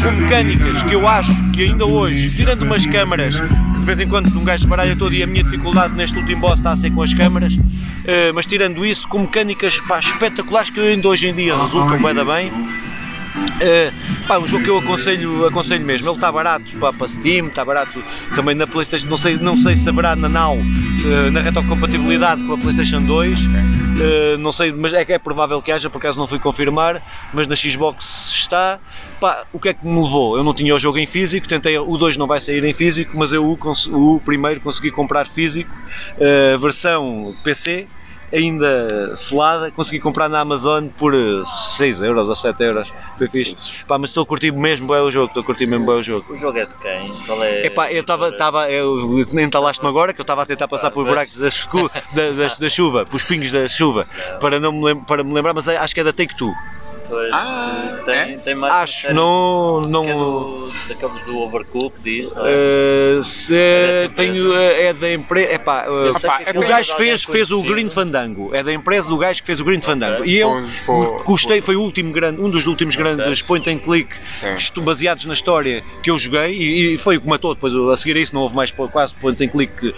com 0.03 0.11
mecânicas 0.11 0.83
que 0.83 0.95
eu 0.95 1.07
acho 1.07 1.33
que 1.53 1.63
ainda 1.63 1.87
hoje, 1.87 2.31
tirando 2.31 2.63
umas 2.63 2.85
câmaras 2.85 3.35
de 3.35 3.87
vez 3.87 4.01
em 4.01 4.09
quando 4.09 4.37
um 4.37 4.45
gajo 4.45 4.67
baralha 4.67 4.97
todo 4.97 5.15
e 5.15 5.23
a 5.23 5.27
minha 5.27 5.45
dificuldade 5.45 5.95
neste 5.95 6.19
último 6.19 6.41
boss 6.41 6.59
está 6.59 6.73
a 6.73 6.77
ser 6.77 6.91
com 6.91 7.03
as 7.03 7.15
câmaras, 7.15 7.53
uh, 7.53 8.35
mas 8.35 8.47
tirando 8.47 8.85
isso, 8.85 9.07
com 9.07 9.21
mecânicas 9.21 9.79
pá, 9.83 10.01
espetaculares 10.01 10.71
que 10.71 10.81
ainda 10.81 11.09
hoje 11.09 11.29
em 11.29 11.35
dia 11.35 11.57
resultam 11.57 12.03
bem, 12.03 12.15
bem 12.25 12.82
Uh, 13.63 14.27
pá, 14.27 14.39
um 14.39 14.47
jogo 14.47 14.65
que 14.65 14.71
eu 14.71 14.79
aconselho, 14.79 15.47
aconselho 15.47 15.85
mesmo, 15.85 16.09
ele 16.09 16.17
está 16.17 16.33
barato 16.33 16.65
para, 16.79 16.93
para 16.93 17.09
Steam, 17.09 17.47
está 17.47 17.65
barato 17.65 18.03
também 18.35 18.55
na 18.55 18.67
Playstation, 18.67 19.09
não 19.09 19.19
sei, 19.19 19.37
não 19.37 19.57
sei 19.57 19.77
se 19.77 19.89
haverá 19.89 20.17
na 20.17 20.29
Now, 20.29 20.57
uh, 20.57 21.31
na 21.31 21.41
retrocompatibilidade 21.41 22.43
com 22.45 22.55
a 22.55 22.59
Playstation 22.59 23.03
2, 23.03 23.41
uh, 23.41 24.39
não 24.39 24.53
sei, 24.53 24.73
mas 24.73 24.93
é 24.95 25.05
é 25.13 25.19
provável 25.19 25.61
que 25.61 25.71
haja, 25.71 25.91
por 25.91 25.99
acaso 25.99 26.19
não 26.19 26.27
fui 26.27 26.39
confirmar, 26.39 27.03
mas 27.35 27.47
na 27.47 27.55
Xbox 27.55 28.33
está. 28.35 28.79
Pá, 29.21 29.45
o 29.53 29.61
que 29.61 29.69
é 29.69 29.75
que 29.75 29.87
me 29.87 30.03
levou? 30.03 30.37
Eu 30.37 30.43
não 30.43 30.55
tinha 30.55 30.75
o 30.75 30.79
jogo 30.79 30.99
em 30.99 31.07
físico, 31.07 31.47
tentei, 31.47 31.79
o 31.79 31.97
2 31.97 32.17
não 32.17 32.27
vai 32.27 32.41
sair 32.41 32.65
em 32.65 32.73
físico, 32.73 33.17
mas 33.17 33.31
eu 33.31 33.45
o, 33.45 33.57
o 34.15 34.21
primeiro 34.21 34.61
consegui 34.61 34.91
comprar 34.91 35.27
físico, 35.29 35.71
versão 36.61 37.35
PC, 37.45 37.87
ainda 38.33 39.15
selada, 39.17 39.71
consegui 39.71 40.01
comprar 40.01 40.29
na 40.29 40.41
Amazon 40.41 40.89
por 40.89 41.15
6 41.77 42.01
eh, 42.01 42.07
euros 42.07 42.29
ou 42.29 42.35
7 42.35 42.63
euros. 42.63 42.89
Foi 43.19 43.29
fixe. 43.29 43.55
Pá, 43.87 43.99
mas 43.99 44.11
estou 44.11 44.23
a 44.23 44.27
curtir 44.27 44.51
mesmo 44.53 44.89
bem 44.89 45.03
o 45.03 45.11
jogo, 45.11 45.27
estou 45.27 45.43
a 45.43 45.45
curtir 45.45 45.67
mesmo 45.67 45.87
bem 45.87 45.97
o 45.97 46.03
jogo. 46.03 46.33
O 46.33 46.37
jogo 46.37 46.59
é 46.59 46.67
de 46.67 46.75
quem? 46.77 47.13
Qual 47.27 47.43
é? 47.43 47.67
Epá, 47.67 47.93
eu 47.93 48.01
estava, 48.01 48.31
estava, 48.31 48.71
eu 48.71 49.21
entalaste-me 49.39 49.89
agora 49.89 50.13
que 50.13 50.21
eu 50.21 50.25
estava 50.25 50.43
a 50.43 50.47
tentar 50.47 50.67
passar 50.69 50.91
por 50.91 51.05
buracos 51.05 51.37
da, 51.39 51.49
da, 51.49 52.31
da, 52.33 52.55
da 52.55 52.71
chuva, 52.71 53.05
pelos 53.05 53.23
pingos 53.23 53.53
da 53.53 53.69
chuva, 53.69 54.07
para, 54.41 54.59
não 54.59 54.73
me, 54.73 54.95
para 54.95 55.23
me 55.23 55.33
lembrar, 55.33 55.53
mas 55.53 55.69
acho 55.69 55.95
que 55.95 56.01
é 56.01 56.05
da 56.05 56.13
Take 56.13 56.37
Two. 56.37 56.53
Pois, 57.13 57.31
ah, 57.31 57.95
tem, 58.07 58.15
é? 58.15 58.37
tem 58.39 58.55
mais 58.55 58.73
Acho, 58.73 59.13
não. 59.13 59.83
não... 59.83 60.05
É 60.09 60.15
do, 60.15 60.69
daqueles 60.89 61.25
do 61.27 61.41
Overcook, 61.41 62.01
diz, 62.03 62.35
não 62.35 62.47
é? 62.47 62.51
Uh, 63.19 63.23
se, 63.23 63.55
é 63.55 64.11
tenho, 64.17 64.51
é 64.57 64.95
da 64.95 65.13
empresa. 65.13 65.53
Epá, 65.53 65.85
uh, 65.89 66.59
o 66.59 66.67
gajo 66.67 66.97
fez, 66.97 67.23
fez 67.23 67.51
o 67.51 67.63
Green 67.65 67.91
Fandango, 67.91 68.55
é 68.55 68.63
da 68.63 68.73
empresa 68.73 69.11
do 69.11 69.19
gajo 69.19 69.43
que 69.43 69.47
fez 69.47 69.61
o 69.61 69.65
Green 69.65 69.83
Fandango. 69.83 70.23
Okay. 70.23 70.33
E 70.33 70.39
eu 70.39 70.67
pô, 70.87 71.23
gostei, 71.23 71.61
foi 71.61 71.77
o 71.77 71.83
último 71.83 72.15
grande, 72.15 72.41
um 72.41 72.49
dos 72.49 72.67
últimos 72.67 72.97
okay. 72.97 73.15
grandes 73.15 73.43
point 73.43 73.69
and 73.69 73.81
click 73.81 74.09
Sim. 74.41 74.81
baseados 74.83 75.27
na 75.27 75.35
história 75.35 75.85
que 76.03 76.11
eu 76.11 76.19
joguei 76.19 76.55
e, 76.55 76.95
e 76.95 76.99
foi 76.99 77.19
o 77.19 77.21
que 77.21 77.29
matou. 77.29 77.55
Depois 77.55 77.75
a 77.75 77.97
seguir 77.99 78.17
a 78.17 78.21
isso 78.21 78.35
não 78.35 78.41
houve 78.41 78.57
mais 78.57 78.71
quase 78.71 79.15
point 79.17 79.45
and 79.45 79.49
click 79.49 79.87
uh, 79.87 79.95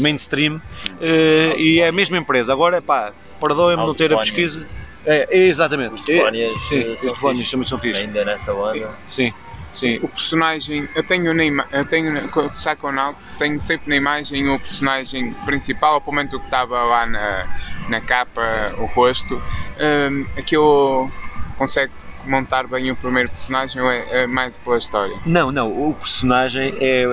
mainstream. 0.00 0.54
Uh, 0.54 1.58
e 1.58 1.80
é 1.80 1.88
a 1.88 1.92
mesma 1.92 2.16
empresa. 2.16 2.54
Agora, 2.54 2.80
pá, 2.80 3.12
perdoem-me 3.38 3.84
não 3.84 3.94
ter 3.94 4.14
a 4.14 4.16
pesquisa. 4.16 4.66
É, 5.06 5.36
exatamente. 5.36 5.94
Os 5.94 6.00
Tefónias 6.02 6.56
é, 6.56 6.58
sim, 6.60 6.88
os 6.90 7.00
Tefónias 7.00 7.50
também 7.50 7.68
são 7.68 7.78
fixos. 7.78 8.02
Ainda 8.02 8.24
nessa 8.24 8.52
onda. 8.52 8.90
Sim. 9.08 9.32
Sim. 9.72 9.98
O 10.02 10.08
personagem, 10.08 10.88
eu 10.94 11.02
tenho 11.02 11.34
na 11.34 11.66
eu 11.72 11.84
tenho 11.84 12.28
com 12.30 12.40
o 12.40 12.50
Psychonauts, 12.50 13.34
tenho 13.34 13.58
sempre 13.58 13.88
na 13.88 13.96
imagem 13.96 14.48
o 14.48 14.58
personagem 14.60 15.34
principal, 15.44 15.94
ou 15.94 16.00
pelo 16.00 16.14
menos 16.14 16.32
o 16.32 16.38
que 16.38 16.44
estava 16.44 16.80
lá 16.84 17.04
na, 17.04 17.48
na 17.88 18.00
capa, 18.00 18.72
o 18.78 18.86
rosto. 18.86 19.42
Um, 19.80 20.26
aquilo 20.38 21.10
consegue 21.58 21.92
montar 22.26 22.66
bem 22.66 22.90
o 22.90 22.96
primeiro 22.96 23.28
personagem 23.28 23.80
ou 23.80 23.90
é, 23.90 24.22
é, 24.22 24.26
mais 24.26 24.54
pela 24.56 24.78
história? 24.78 25.16
Não, 25.26 25.52
não, 25.52 25.70
o 25.70 25.94
personagem 25.94 26.74
é, 26.78 27.04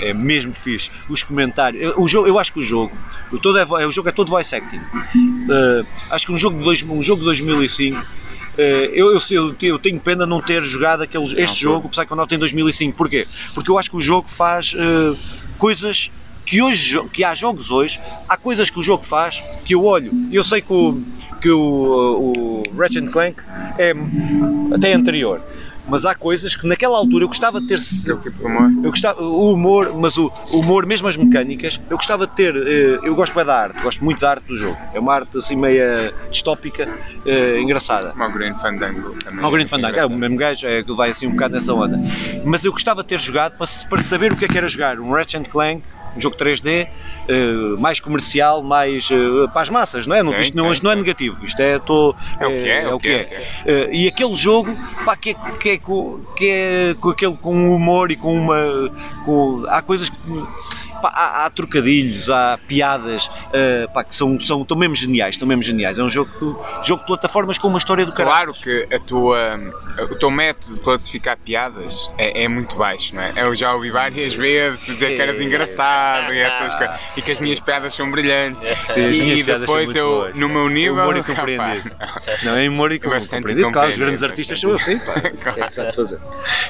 é, 0.00 0.08
é 0.10 0.14
mesmo 0.14 0.52
fixe. 0.52 0.90
Os 1.08 1.22
comentários, 1.22 1.94
o 1.96 2.06
jogo, 2.06 2.28
eu 2.28 2.38
acho 2.38 2.52
que 2.52 2.60
o 2.60 2.62
jogo, 2.62 2.96
o, 3.32 3.38
todo 3.38 3.58
é, 3.58 3.86
o 3.86 3.92
jogo 3.92 4.08
é 4.08 4.12
todo 4.12 4.28
voice 4.28 4.54
acting. 4.54 4.78
Uh, 4.78 5.86
acho 6.10 6.26
que 6.26 6.32
um 6.32 6.38
jogo 6.38 6.58
de, 6.58 6.64
dois, 6.64 6.82
um 6.82 7.02
jogo 7.02 7.20
de 7.20 7.26
2005 7.26 7.98
uh, 7.98 8.04
eh, 8.56 8.90
eu, 8.92 9.18
eu, 9.30 9.56
eu, 9.60 9.78
tenho 9.78 10.00
pena 10.00 10.24
não 10.24 10.40
ter 10.40 10.62
jogado 10.62 11.02
aquele, 11.02 11.26
este 11.40 11.64
não, 11.64 11.72
jogo, 11.72 11.88
o 11.88 11.90
Psychonauts 11.90 12.34
em 12.34 12.38
2005. 12.38 12.96
Porquê? 12.96 13.26
Porque 13.52 13.70
eu 13.70 13.78
acho 13.78 13.90
que 13.90 13.96
o 13.96 14.02
jogo 14.02 14.28
faz 14.28 14.72
uh, 14.74 15.16
coisas 15.58 16.10
que 16.44 16.62
hoje 16.62 17.00
que 17.12 17.24
há 17.24 17.34
jogos 17.34 17.70
hoje, 17.70 18.00
há 18.28 18.36
coisas 18.36 18.70
que 18.70 18.78
o 18.78 18.82
jogo 18.82 19.04
faz 19.04 19.42
que 19.64 19.74
eu 19.74 19.84
olho. 19.84 20.12
Eu 20.30 20.44
sei 20.44 20.60
que 20.60 20.72
o, 20.72 21.02
que 21.40 21.50
o, 21.50 22.62
o 22.70 22.76
Ratchet 22.76 23.08
Clank 23.10 23.40
é 23.78 23.92
até 24.74 24.92
anterior. 24.92 25.40
Mas 25.86 26.06
há 26.06 26.14
coisas 26.14 26.56
que 26.56 26.66
naquela 26.66 26.96
altura 26.96 27.24
eu 27.24 27.28
gostava 27.28 27.60
de 27.60 27.68
ter. 27.68 27.78
Eu, 28.06 28.18
tipo 28.18 28.46
humor. 28.46 28.70
eu 28.82 28.90
gostava, 28.90 29.22
o 29.22 29.52
humor, 29.52 29.94
mas 29.94 30.16
o, 30.16 30.32
o, 30.50 30.60
humor, 30.60 30.86
mesmo 30.86 31.06
as 31.06 31.16
mecânicas, 31.16 31.78
eu 31.90 31.96
gostava 31.98 32.26
de 32.26 32.32
ter. 32.34 32.56
Eh, 32.56 33.00
eu 33.02 33.14
gosto 33.14 33.34
bem 33.34 33.44
da 33.44 33.54
arte, 33.54 33.82
gosto 33.82 34.02
muito 34.02 34.18
da 34.18 34.30
arte 34.30 34.46
do 34.46 34.56
jogo. 34.56 34.76
É 34.94 34.98
uma 34.98 35.14
arte 35.14 35.36
assim 35.36 35.56
meia 35.56 36.10
distópica, 36.30 36.88
uh, 36.88 37.58
engraçada. 37.58 38.12
Como 38.12 38.24
o 38.24 38.32
Green 38.32 38.54
Fandango 38.54 39.14
também. 39.22 39.44
O 39.44 39.50
Green 39.50 39.68
Fandango, 39.68 39.96
é 39.98 40.06
o 40.06 40.10
mesmo 40.10 40.36
gajo, 40.38 40.66
é 40.66 40.82
que 40.82 40.94
vai 40.94 41.10
assim 41.10 41.26
um 41.26 41.32
bocado 41.32 41.54
nessa 41.54 41.74
onda. 41.74 42.00
Mas 42.46 42.64
eu 42.64 42.72
gostava 42.72 43.02
de 43.02 43.08
ter 43.08 43.20
jogado 43.20 43.58
para, 43.58 43.66
para 43.90 44.00
saber 44.00 44.32
o 44.32 44.36
que 44.36 44.46
é 44.46 44.48
que 44.48 44.56
era 44.56 44.68
jogar 44.68 44.98
um 44.98 45.12
Ratchet 45.12 45.46
Clank 45.50 45.82
um 46.16 46.20
jogo 46.20 46.36
3D 46.36 46.86
uh, 46.86 46.88
eh, 47.28 47.80
mais 47.80 48.00
comercial, 48.00 48.62
mais 48.62 49.08
uh, 49.10 49.48
para 49.52 49.62
as 49.62 49.68
massas, 49.68 50.06
não 50.06 50.16
é? 50.16 50.22
Não, 50.22 50.38
isto, 50.38 50.56
não, 50.56 50.72
isto 50.72 50.82
não 50.82 50.92
é 50.92 50.96
negativo, 50.96 51.44
isto 51.44 51.60
é, 51.60 51.78
tô, 51.78 52.14
é, 52.40 52.46
o 52.46 52.50
que 52.50 52.68
é, 52.68 52.68
é, 52.68 52.82
é 52.82 52.94
o 52.94 52.98
que 52.98 53.08
é. 53.08 53.28
é. 53.66 53.94
E 53.94 54.08
aquele 54.08 54.34
jogo, 54.36 54.76
pá, 55.04 55.16
que 55.16 55.30
é, 55.30 55.34
que 55.34 55.68
é, 55.70 55.78
que 56.36 56.50
é 56.50 56.94
com 57.00 57.10
aquele 57.10 57.36
com 57.36 57.74
humor 57.74 58.10
e 58.10 58.16
com 58.16 58.34
uma. 58.34 58.90
Com, 59.24 59.64
há 59.68 59.82
coisas 59.82 60.08
que 60.08 60.16
pá, 61.04 61.12
há, 61.14 61.44
há, 61.44 61.50
trocadilhos, 61.50 62.30
há 62.30 62.58
piadas 62.66 63.26
uh, 63.26 63.92
pá, 63.92 64.02
que 64.02 64.14
são, 64.14 64.40
são 64.40 64.64
tão 64.64 64.74
mesmo 64.76 64.96
geniais, 64.96 65.36
tão 65.36 65.46
mesmo 65.46 65.62
geniais. 65.62 65.98
É 65.98 66.02
um 66.02 66.10
jogo, 66.10 66.30
jogo 66.82 67.00
de 67.00 67.06
plataformas 67.06 67.58
com 67.58 67.68
uma 67.68 67.76
história 67.76 68.06
do 68.06 68.12
caralho. 68.12 68.34
Claro 68.34 68.54
que 68.54 68.94
a 68.94 68.98
tua, 68.98 69.58
o 70.10 70.14
teu 70.14 70.30
método 70.30 70.74
de 70.74 70.80
classificar 70.80 71.36
piadas 71.36 72.10
é, 72.16 72.44
é 72.44 72.48
muito 72.48 72.74
baixo, 72.76 73.14
não 73.14 73.22
é? 73.22 73.32
Eu 73.36 73.54
já 73.54 73.74
ouvi 73.74 73.90
várias 73.90 74.32
vezes 74.32 74.82
dizer 74.84 75.14
que 75.14 75.20
eras 75.20 75.38
engraçado 75.40 76.32
e, 76.32 76.38
essas 76.38 76.74
coisas, 76.74 77.00
e 77.16 77.22
que 77.22 77.32
as 77.32 77.38
minhas 77.38 77.60
piadas 77.60 77.94
são 77.94 78.10
brilhantes. 78.10 78.60
Sim, 78.84 79.04
as 79.06 79.18
minhas 79.18 79.40
e 79.40 79.42
depois 79.42 79.94
eu, 79.94 80.08
boas. 80.08 80.38
no 80.38 80.48
meu 80.48 80.68
nível. 80.70 81.02
Humor 81.02 81.16
e 81.18 81.22
compreendido. 81.22 81.90
Não, 82.42 82.56
é 82.56 82.68
humor 82.68 82.92
e 82.92 82.98
compreendido. 82.98 83.70
Claro, 83.70 83.90
os 83.90 83.98
grandes 83.98 84.22
artistas 84.22 84.58
são 84.58 84.72
assim, 84.72 84.98
pá. 84.98 85.20
claro. 85.42 85.60
É 85.64 85.68
que 85.68 85.96
fazer. 85.96 86.18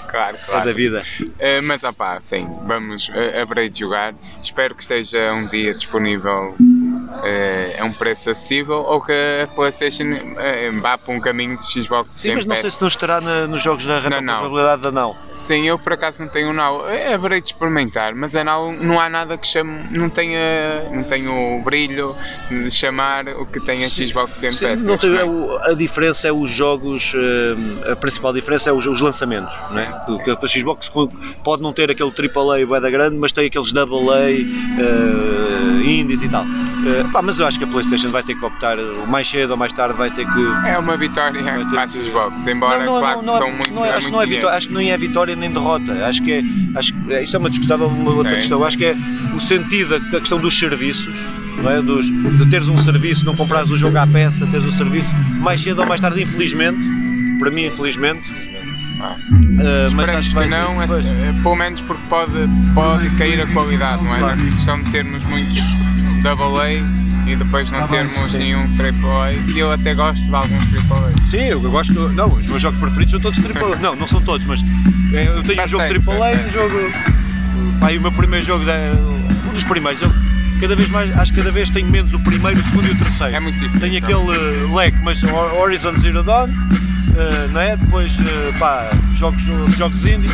Claro, 0.08 0.38
claro. 0.44 0.62
É 0.62 0.64
da 0.64 0.72
vida. 0.72 1.02
Uh, 1.20 1.62
mas, 1.62 1.84
opá, 1.84 2.20
sim, 2.22 2.46
vamos, 2.66 3.08
uh, 3.08 3.42
haverei 3.42 3.68
de 3.68 3.80
jogar. 3.80 4.14
Espero 4.42 4.74
que 4.74 4.82
esteja 4.82 5.32
um 5.34 5.46
dia 5.46 5.74
disponível 5.74 6.56
uh, 7.04 7.82
a 7.82 7.84
um 7.84 7.92
preço 7.92 8.30
acessível 8.30 8.76
ou 8.76 9.00
que 9.00 9.12
a 9.12 9.46
PlayStation 9.48 10.04
uh, 10.04 10.80
vá 10.80 10.98
para 10.98 11.14
um 11.14 11.20
caminho 11.20 11.58
de 11.58 11.64
Xbox 11.64 12.14
Sim, 12.14 12.34
mas 12.34 12.44
não 12.44 12.56
sei 12.56 12.70
se 12.70 12.80
não 12.80 12.88
estará 12.88 13.20
na, 13.20 13.46
nos 13.46 13.62
jogos 13.62 13.84
da 13.86 13.98
retrocompatibilidade 13.98 14.82
da 14.82 14.92
Now. 14.92 15.16
Sim, 15.36 15.66
eu 15.66 15.78
por 15.78 15.92
acaso 15.92 16.22
não 16.22 16.28
tenho 16.28 16.52
Now. 16.52 16.84
Haverei 17.12 17.40
de 17.40 17.48
experimentar, 17.48 18.14
mas 18.14 18.34
a 18.34 18.44
Now 18.44 18.72
não 18.72 19.00
há 19.00 19.08
nada 19.08 19.36
que 19.36 19.46
chame, 19.46 19.88
não 19.90 20.08
tenha, 20.08 20.88
não 20.90 21.04
tenha 21.04 21.30
o 21.30 21.60
brilho 21.62 22.14
de 22.48 22.70
chamar 22.70 23.28
o 23.28 23.46
que 23.46 23.60
tem 23.60 23.84
a 23.84 23.90
Xbox 23.90 24.38
Game 24.38 24.56
Pass. 24.56 24.82
Não 24.82 24.96
tem, 24.96 25.16
a, 25.16 25.70
a 25.70 25.74
diferença 25.74 26.28
é 26.28 26.32
os 26.32 26.50
jogos, 26.50 27.12
uh, 27.14 27.92
a 27.92 27.96
principal 27.96 28.32
diferença 28.32 28.70
é 28.70 28.72
os, 28.72 28.86
os 28.86 29.00
lançamentos, 29.00 29.54
sim, 29.68 29.76
né? 29.76 30.02
Porque 30.06 30.30
a 30.30 30.46
Xbox 30.46 30.90
pode 31.42 31.62
não 31.62 31.72
ter 31.72 31.90
aquele 31.90 32.10
AAA 32.10 32.66
bem 32.66 32.80
da 32.80 32.90
grande, 32.90 33.16
mas 33.16 33.32
tem 33.32 33.46
aqueles 33.46 33.74
AA 33.74 33.84
uh, 33.86 35.82
indies 35.82 36.22
e 36.22 36.28
tal. 36.28 36.44
Uh, 36.44 36.93
pá, 37.12 37.22
mas 37.22 37.38
eu 37.38 37.46
acho 37.46 37.58
que 37.58 37.64
a 37.64 37.66
PlayStation 37.66 38.08
vai 38.08 38.22
ter 38.22 38.34
que 38.34 38.44
optar, 38.44 38.76
mais 39.08 39.28
cedo 39.28 39.50
ou 39.52 39.56
mais 39.56 39.72
tarde, 39.72 39.96
vai 39.96 40.10
ter 40.10 40.26
que. 40.26 40.68
É 40.68 40.78
uma 40.78 40.96
vitória 40.96 41.42
para 41.42 41.84
a 41.84 41.88
Xbox, 41.88 42.46
embora, 42.46 42.84
não, 42.84 42.94
não, 42.94 43.00
claro, 43.00 43.22
não, 43.22 43.38
são 43.38 43.50
muito. 43.50 43.72
Não, 43.72 43.84
acho, 43.84 44.10
não 44.10 44.22
é 44.22 44.26
vitória, 44.26 44.56
acho 44.56 44.68
que 44.68 44.74
não 44.74 44.80
é 44.80 44.96
vitória 44.96 45.36
nem 45.36 45.50
derrota. 45.50 46.06
Acho 46.06 46.22
que 46.22 46.32
é. 46.32 46.42
Acho, 46.76 46.94
isto 47.22 47.36
é 47.36 47.38
uma 47.38 47.50
discussão, 47.50 47.86
uma 47.86 48.12
outra 48.12 48.32
Sim. 48.32 48.38
questão. 48.38 48.64
Acho 48.64 48.78
que 48.78 48.84
é 48.84 48.96
o 49.34 49.40
sentido, 49.40 49.96
a 49.96 50.00
questão 50.00 50.38
dos 50.38 50.58
serviços. 50.58 51.14
Não 51.62 51.70
é? 51.70 51.80
Dos, 51.80 52.06
de 52.06 52.50
teres 52.50 52.68
um 52.68 52.76
serviço, 52.78 53.24
não 53.24 53.36
comprares 53.36 53.70
o 53.70 53.78
jogo 53.78 53.96
à 53.96 54.06
peça, 54.06 54.44
teres 54.46 54.66
um 54.66 54.72
serviço 54.72 55.08
mais 55.38 55.62
cedo 55.62 55.80
ou 55.80 55.86
mais 55.86 56.00
tarde, 56.00 56.20
infelizmente, 56.20 56.78
para 57.38 57.50
mim, 57.50 57.66
infelizmente, 57.66 58.24
Uh, 59.04 59.90
mas 59.94 60.08
acho 60.08 60.34
que, 60.34 60.40
que 60.40 60.46
não, 60.46 60.80
é, 60.80 60.84
é, 60.86 61.42
pelo 61.42 61.56
menos 61.56 61.80
porque 61.82 62.02
pode, 62.08 62.32
pode 62.74 63.10
cair 63.16 63.40
a 63.40 63.46
qualidade, 63.48 64.02
não 64.02 64.14
é? 64.14 64.18
Claro. 64.18 64.36
Na 64.36 64.50
questão 64.52 64.82
de 64.82 64.90
termos 64.90 65.24
muitos 65.26 65.54
double 66.24 66.58
A 66.58 66.70
e 67.30 67.36
depois 67.36 67.70
não 67.70 67.80
ah, 67.80 67.88
termos 67.88 68.32
sim. 68.32 68.38
nenhum 68.38 68.76
triple 68.76 69.06
A, 69.06 69.32
e 69.32 69.58
eu 69.58 69.70
até 69.70 69.94
gosto 69.94 70.22
de 70.24 70.34
alguns 70.34 70.64
triple 70.70 70.92
A. 70.92 71.30
Sim, 71.30 71.44
eu 71.44 71.60
gosto, 71.60 71.92
não, 72.10 72.32
os 72.32 72.46
meus 72.46 72.62
jogos 72.62 72.80
preferidos 72.80 73.12
são 73.12 73.20
todos 73.20 73.38
triple 73.38 73.72
A, 73.74 73.76
não, 73.80 73.94
não 73.94 74.08
são 74.08 74.22
todos, 74.22 74.46
mas 74.46 74.60
eh, 75.12 75.28
eu 75.28 75.42
tenho 75.42 75.62
um 75.62 75.68
jogo 75.68 75.86
triple 75.86 76.22
A 76.22 76.32
e 76.32 76.48
um 76.48 76.52
jogo, 76.52 76.78
pá, 77.78 77.90
o 77.90 78.00
meu 78.00 78.12
primeiro 78.12 78.44
jogo, 78.44 78.64
um 78.64 79.52
dos 79.52 79.64
primeiros, 79.64 80.00
eu, 80.00 80.10
cada 80.60 80.74
vez 80.74 80.88
mais, 80.88 81.18
acho 81.18 81.32
que 81.32 81.38
cada 81.40 81.52
vez 81.52 81.68
tenho 81.68 81.90
menos 81.90 82.12
o 82.14 82.18
primeiro, 82.20 82.58
o 82.58 82.64
segundo 82.64 82.88
e 82.88 82.90
o 82.92 82.98
terceiro. 82.98 83.36
É 83.36 83.40
muito 83.40 83.58
difícil. 83.58 83.80
Tenho 83.80 83.98
aquele 83.98 84.64
uh, 84.64 84.74
leque, 84.74 84.98
mas 85.02 85.22
Horizon 85.22 85.98
Zero 85.98 86.22
Dawn, 86.22 86.48
uh, 86.48 87.48
não 87.52 87.60
é? 87.60 87.76
Depois, 87.76 88.16
uh, 88.16 88.58
pá, 88.58 88.90
jogos, 89.16 89.42
jogos 89.76 90.04
indie. 90.04 90.30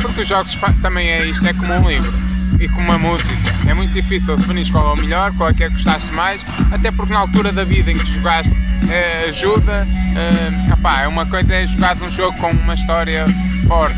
Porque 0.00 0.22
os 0.22 0.28
jogos 0.28 0.56
também 0.80 1.10
é 1.10 1.26
isto, 1.26 1.44
é 1.46 1.52
como 1.52 1.72
um 1.72 1.88
livro 1.88 2.31
e 2.62 2.68
como 2.68 2.88
uma 2.88 2.98
música. 2.98 3.30
É 3.66 3.74
muito 3.74 3.92
difícil 3.92 4.36
definir 4.36 4.70
qual 4.70 4.90
é 4.90 4.92
o 4.92 4.96
melhor, 4.96 5.32
qual 5.34 5.50
é 5.50 5.54
que 5.54 5.64
é 5.64 5.68
que 5.68 5.74
gostaste 5.74 6.10
mais, 6.12 6.40
até 6.70 6.90
porque 6.90 7.12
na 7.12 7.20
altura 7.20 7.50
da 7.52 7.64
vida 7.64 7.90
em 7.90 7.98
que 7.98 8.06
jogaste 8.12 8.52
eh, 8.88 9.26
ajuda. 9.30 9.86
Eh, 10.14 10.72
opá, 10.72 11.02
é 11.02 11.08
uma 11.08 11.26
coisa 11.26 11.52
é 11.54 11.66
jogar 11.66 11.96
um 11.96 12.10
jogo 12.10 12.36
com 12.38 12.50
uma 12.50 12.74
história 12.74 13.26
forte 13.66 13.96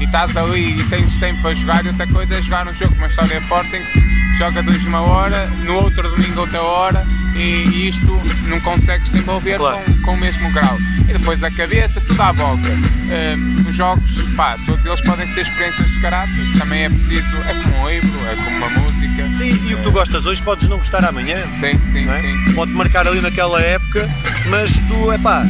e 0.00 0.04
estás 0.04 0.36
ali 0.36 0.80
e 0.80 0.84
tens 0.84 1.14
tempo 1.20 1.40
para 1.42 1.54
jogar 1.54 1.84
e 1.84 1.88
outra 1.88 2.06
coisa 2.06 2.34
é 2.34 2.42
jogar 2.42 2.66
um 2.66 2.72
jogo 2.72 2.92
com 2.92 2.98
uma 2.98 3.06
história 3.06 3.40
forte 3.42 3.76
em 3.76 3.82
que 3.82 4.38
joga 4.38 4.62
dois 4.62 4.84
uma 4.84 5.00
hora, 5.00 5.46
no 5.64 5.74
outro 5.74 6.10
domingo 6.10 6.40
outra 6.40 6.60
hora 6.62 7.06
e, 7.34 7.38
e 7.68 7.88
isto 7.88 8.20
não 8.48 8.60
consegues 8.60 9.08
te 9.10 9.18
envolver 9.18 9.56
Claro. 9.58 9.78
com, 9.84 10.02
com 10.02 10.12
o 10.12 10.16
mesmo 10.16 10.50
grau. 10.52 10.76
E 11.08 11.12
depois 11.12 11.42
a 11.42 11.50
cabeça, 11.50 12.00
tudo 12.00 12.20
à 12.20 12.32
volta. 12.32 12.68
Hum, 12.68 13.61
os 13.72 13.76
jogos, 13.76 14.22
pá, 14.36 14.56
todos 14.66 14.84
eles 14.84 15.00
podem 15.00 15.26
ser 15.32 15.40
experiências 15.40 15.90
de 15.90 16.00
caráter, 16.00 16.58
também 16.58 16.84
é 16.84 16.90
preciso, 16.90 17.36
é 17.48 17.54
como 17.54 17.82
um 17.82 17.88
livro, 17.88 18.26
é 18.26 18.36
como 18.36 18.56
uma 18.58 18.68
música. 18.68 19.34
Sim, 19.34 19.68
e 19.68 19.74
o 19.74 19.78
que 19.78 19.82
tu 19.82 19.90
gostas 19.90 20.24
hoje 20.26 20.42
podes 20.42 20.68
não 20.68 20.78
gostar 20.78 21.04
amanhã. 21.04 21.38
Sim, 21.58 21.80
sim, 21.92 22.08
é? 22.08 22.20
sim. 22.20 22.54
Pode 22.54 22.70
marcar 22.72 23.06
ali 23.08 23.20
naquela 23.20 23.60
época, 23.60 24.08
mas 24.48 24.70
tu, 24.88 25.10
é 25.10 25.18
pá, 25.18 25.44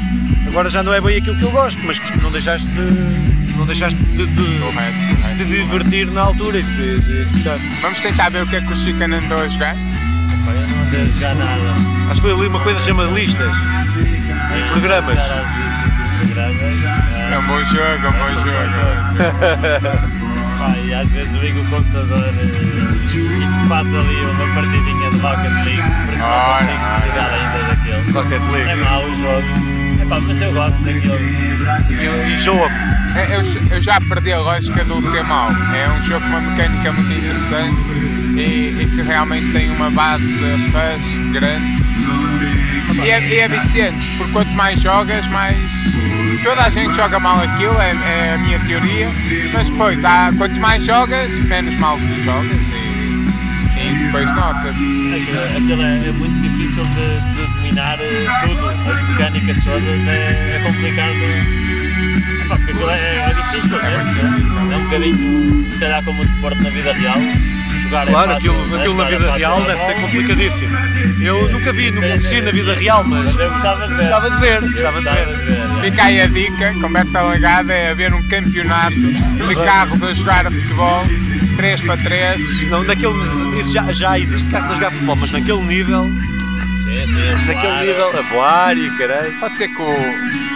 agora 0.46 0.70
já 0.70 0.82
não 0.82 0.94
é 0.94 1.00
bem 1.00 1.18
aquilo 1.18 1.36
que 1.36 1.42
eu 1.42 1.50
gosto, 1.50 1.80
mas 1.84 2.00
não 2.22 2.30
deixaste 2.30 2.66
de. 2.68 3.56
não 3.56 3.66
deixaste 3.66 3.98
de, 3.98 4.26
de, 4.26 4.58
Correto, 4.60 4.98
correto. 5.16 5.36
de 5.36 5.44
divertir 5.44 6.06
na 6.06 6.22
altura 6.22 6.58
e 6.58 6.62
de, 6.62 7.00
de, 7.00 7.24
de. 7.24 7.80
Vamos 7.80 8.00
tentar 8.00 8.30
ver 8.30 8.44
o 8.44 8.46
que 8.46 8.56
é 8.56 8.60
que 8.60 8.72
o 8.72 8.76
Chica 8.76 9.04
andou 9.04 9.38
a 9.38 9.48
jogar. 9.48 9.74
Pá, 9.74 10.52
eu 10.52 10.68
não 10.68 10.82
andei 10.84 11.02
a 11.02 11.04
jogar 11.06 11.34
nada. 11.34 11.74
Acho 12.10 12.14
que 12.14 12.20
foi 12.20 12.32
ali 12.32 12.46
uma 12.46 12.60
coisa 12.60 12.80
chamada 12.84 13.10
listas. 13.10 13.52
Nem 14.50 14.62
programas. 14.70 15.14
jogar 15.16 15.32
às 15.32 15.56
listas 15.56 15.64
dos 15.64 15.74
programas. 15.74 15.81
É 17.30 17.38
um 17.38 17.46
bom 17.46 17.58
jogo, 17.60 18.06
é 18.06 18.08
um 18.08 18.12
bom 18.12 18.30
jogo. 18.30 18.72
Pá, 20.58 20.76
e 20.78 20.94
às 20.94 21.08
vezes 21.08 21.32
ligo 21.40 21.60
o 21.60 21.64
computador 21.66 22.18
eh, 22.38 22.44
e 22.44 23.68
faço 23.68 23.96
ali 23.96 24.24
uma 24.24 24.54
partidinha 24.54 25.10
de 25.10 25.18
Rocket 25.18 25.52
League 25.64 25.90
porque 26.04 26.18
não 26.18 26.28
consigo 26.54 26.84
ligar 27.06 27.30
ainda 27.32 27.58
daquele. 27.68 28.12
Rocket 28.12 28.42
É 28.42 28.44
League. 28.52 28.80
mau 28.84 29.04
o 29.04 29.16
jogo. 29.16 29.48
É 30.00 30.04
pá, 30.08 30.20
mas 30.20 30.40
eu 30.40 30.52
gosto 30.52 30.78
daquilo. 30.82 31.18
E 31.90 32.34
enjoa-me. 32.34 32.74
É, 33.14 33.36
Eu, 33.36 33.42
eu 33.76 33.82
já 33.82 34.00
perdi 34.00 34.32
a 34.32 34.38
lógica 34.38 34.84
do 34.84 35.00
ser 35.10 35.24
mau. 35.24 35.50
É 35.74 35.88
um 35.90 36.02
jogo 36.04 36.20
com 36.20 36.28
uma 36.28 36.40
mecânica 36.40 36.92
muito 36.92 37.12
interessante 37.12 37.76
e, 38.36 38.82
e 38.82 38.86
que 38.94 39.02
realmente 39.02 39.52
tem 39.52 39.70
uma 39.70 39.90
base 39.90 40.24
de 40.24 40.70
fãs 40.70 41.02
grande. 41.32 41.82
E 43.04 43.10
é, 43.10 43.20
e 43.26 43.38
é 43.40 43.48
viciante, 43.48 44.16
porque 44.18 44.32
quanto 44.32 44.50
mais 44.52 44.80
jogas, 44.80 45.26
mais. 45.28 45.56
Toda 46.42 46.62
a 46.62 46.70
gente 46.70 46.94
joga 46.96 47.20
mal 47.20 47.40
aquilo, 47.40 47.80
é, 47.80 47.90
é 47.90 48.34
a 48.34 48.38
minha 48.38 48.58
teoria, 48.60 49.08
mas 49.52 49.68
depois, 49.68 50.04
há, 50.04 50.32
quanto 50.36 50.56
mais 50.56 50.82
jogas, 50.84 51.30
menos 51.44 51.76
mal 51.76 51.96
tu 51.96 52.24
jogas 52.24 52.50
e, 52.72 53.80
e 53.80 54.04
depois 54.04 54.26
nota 54.34 54.68
Aquilo, 54.68 55.56
aquilo 55.56 55.82
é, 55.82 56.08
é 56.08 56.12
muito 56.12 56.40
difícil 56.40 56.84
de, 56.84 57.20
de 57.34 57.46
dominar 57.52 57.98
eh, 58.00 58.26
tudo. 58.46 58.68
As 58.68 59.08
mecânicas 59.08 59.64
todas 59.64 60.08
é, 60.08 60.56
é 60.56 60.62
complicado. 60.64 61.12
É 61.12 62.44
porque 62.48 62.72
aquilo 62.72 62.90
é, 62.90 63.16
é 63.16 63.34
difícil, 63.34 63.76
É 63.76 64.04
né? 64.04 64.72
É 64.72 64.76
um 64.76 64.84
bocadinho, 64.84 65.70
se 65.70 65.78
calhar, 65.78 66.04
como 66.04 66.22
o 66.22 66.26
desporto 66.26 66.62
na 66.62 66.70
vida 66.70 66.92
real. 66.92 67.18
Jogar 67.92 68.06
Claro, 68.06 68.30
é 68.30 68.34
fácil, 68.34 68.52
aquilo, 68.62 68.76
aquilo 68.76 68.94
na 68.96 69.04
é 69.04 69.10
vida 69.10 69.32
real 69.32 69.60
é 69.60 69.66
deve 69.66 69.84
ser 69.84 69.94
complicadíssimo. 70.00 70.78
Eu 71.20 71.52
nunca 71.52 71.72
vi, 71.74 71.90
nunca 71.90 72.14
assisti 72.14 72.40
na 72.40 72.50
vida 72.50 72.74
real, 72.74 73.04
mas 73.04 73.36
gostava 73.36 73.86
de 73.86 73.94
ver. 73.94 74.02
gostava 74.02 74.30
de 74.30 74.40
ver, 74.40 74.60
gostava 74.62 74.98
de 74.98 75.04
ver. 75.04 75.28
é. 75.28 75.80
Fica 75.82 76.04
aí 76.04 76.20
a 76.22 76.26
dica, 76.26 76.74
conversa 76.80 77.18
alagada, 77.18 77.72
é 77.74 77.90
haver 77.90 78.14
um 78.14 78.22
campeonato 78.28 78.94
de 78.96 79.54
carros 79.64 80.02
a 80.02 80.14
jogar 80.14 80.46
a 80.46 80.50
futebol, 80.50 81.04
3 81.56 81.80
para 81.82 81.96
3. 81.98 82.70
Não, 82.70 82.82
naquele, 82.82 83.60
isso 83.60 83.72
já, 83.74 83.92
já 83.92 84.18
existe 84.18 84.48
carros 84.48 84.70
a 84.70 84.74
jogar 84.74 84.90
futebol, 84.92 85.16
mas 85.16 85.30
naquele 85.30 85.60
nível, 85.62 86.04
Sim, 86.84 87.06
sim, 87.06 87.46
naquele 87.46 87.60
claro. 87.60 87.86
nível, 87.86 88.18
a 88.18 88.22
voar 88.22 88.76
e 88.78 88.90
caralho. 88.96 89.32
Pode 89.38 89.56
ser 89.58 89.68
que 89.68 89.82
o, 89.82 89.94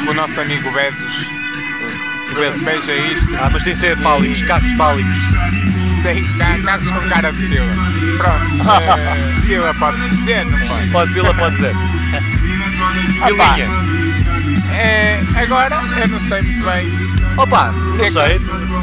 que 0.04 0.08
o 0.08 0.14
nosso 0.14 0.40
amigo 0.40 0.70
Bezos 0.72 1.26
O 2.32 2.34
Bezos. 2.40 2.62
veja 2.62 2.94
isto. 3.12 3.28
Ah, 3.36 3.50
mas 3.52 3.62
tem 3.62 3.74
que 3.74 3.80
ser 3.80 3.94
fálicos, 3.98 4.42
carros 4.44 4.72
fálicos. 4.72 5.75
Tem 6.06 6.24
ca- 6.38 6.58
carros 6.64 6.88
com 6.88 7.08
cara 7.08 7.32
de 7.32 7.48
fila. 7.48 7.66
Pronto, 8.18 8.70
eh, 8.70 9.40
fila 9.46 9.74
pode 9.74 10.08
dizer, 10.10 10.44
não 10.46 10.58
pode? 10.68 10.86
Pode, 10.90 11.12
Vila 11.14 11.34
pode 11.34 11.54
dizer. 11.56 11.74
Vilinha. 13.26 13.68
Eh, 14.72 15.20
agora, 15.36 15.80
eu 16.00 16.08
não 16.08 16.20
sei 16.28 16.42
muito 16.42 16.64
bem. 16.64 17.06
Opa, 17.36 17.70
Que 17.70 17.76
não 17.76 18.04
é 18.04 18.06
que- 18.06 18.12
sei. 18.12 18.40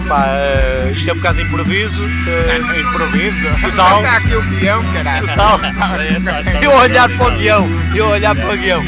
Pá, 0.08 0.26
eh, 0.28 0.92
isto 0.96 1.10
é 1.10 1.14
um 1.14 1.16
bocado 1.16 1.38
de 1.38 1.44
improviso. 1.46 2.04
É 2.28 2.58
improviso. 2.82 3.36
Total. 3.62 3.98
Está 4.04 4.18
aqui 4.18 4.36
o 4.36 4.42
guião, 4.44 4.84
caralho. 4.94 5.28
Total. 5.28 5.60
Eu 6.62 6.72
a 6.74 6.82
olhar 6.82 7.10
para 7.10 7.28
o 7.28 7.38
guião, 7.38 7.68
eu 7.96 8.08
olhar 8.08 8.36
para 8.36 8.54
o 8.54 8.58
guião. 8.58 8.84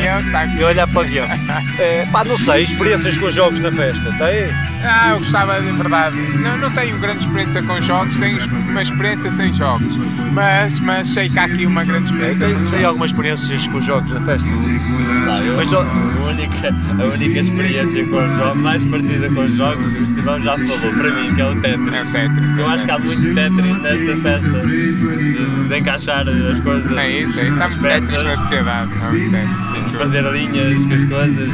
Eu 0.60 0.68
olhar 0.68 0.88
para 0.88 1.02
o 1.02 1.06
guião. 1.06 1.28
Eh, 1.80 2.06
pá, 2.12 2.24
não 2.26 2.38
sei, 2.38 2.64
experiências 2.66 3.18
com 3.18 3.32
jogos 3.32 3.60
na 3.62 3.72
festa, 3.72 4.12
tem? 4.20 4.75
Ah, 4.88 5.10
eu 5.12 5.20
gostava 5.20 5.60
de 5.62 5.72
verdade. 5.72 6.16
Não, 6.42 6.58
não 6.58 6.72
tenho 6.72 6.98
grande 7.00 7.26
experiência 7.26 7.62
com 7.64 7.82
jogos, 7.82 8.16
tenho 8.18 8.38
uma 8.70 8.82
experiência 8.82 9.32
sem 9.36 9.54
jogos. 9.54 9.88
Mas, 10.34 10.80
mas 10.82 11.08
sei 11.10 11.30
que 11.30 11.40
há 11.40 11.46
aqui 11.46 11.66
uma 11.66 11.84
grande 11.84 12.06
experiência. 12.12 12.48
Tem, 12.48 12.56
jogos. 12.70 12.84
algumas 12.86 13.12
experiências 13.12 13.68
com 13.68 13.82
jogos 13.82 14.12
na 14.12 14.22
festa? 14.22 14.48
Pá, 14.48 15.38
eu- 15.44 15.56
Mas, 15.58 15.74
a, 15.74 15.80
única, 15.80 16.70
a 16.70 17.06
única 17.06 17.40
experiência 17.40 18.06
com 18.06 18.18
os 18.18 18.38
jogos, 18.38 18.62
mais 18.62 18.86
parecida 18.86 19.30
com 19.30 19.42
os 19.42 19.56
jogos, 19.56 19.94
o 19.94 19.98
Estevão 19.98 20.42
já 20.42 20.54
falou 20.58 20.94
para 20.94 21.12
mim, 21.12 21.34
que 21.34 21.42
é 21.42 21.46
o 21.46 21.52
É 21.52 21.56
Tetris. 21.56 21.88
o 21.88 22.12
Tetris. 22.12 22.58
Eu 22.60 22.68
acho 22.70 22.86
que 22.86 22.92
há 22.92 23.00
muito 23.00 23.22
Tetris 23.34 23.82
nesta 23.82 24.18
festa, 24.22 24.60
de, 24.68 25.68
de 25.70 25.78
encaixar 25.80 26.28
as 26.28 26.60
coisas. 26.60 26.98
É 26.98 27.10
isso, 27.22 27.40
é 27.40 27.48
isso. 27.48 27.58
Muito 27.58 27.82
Tetris 27.82 28.24
na 28.24 28.38
sociedade. 28.38 28.92
Fazer 29.98 30.24
linhas 30.32 30.78
com 30.78 30.94
as 30.94 31.10
coisas. 31.10 31.50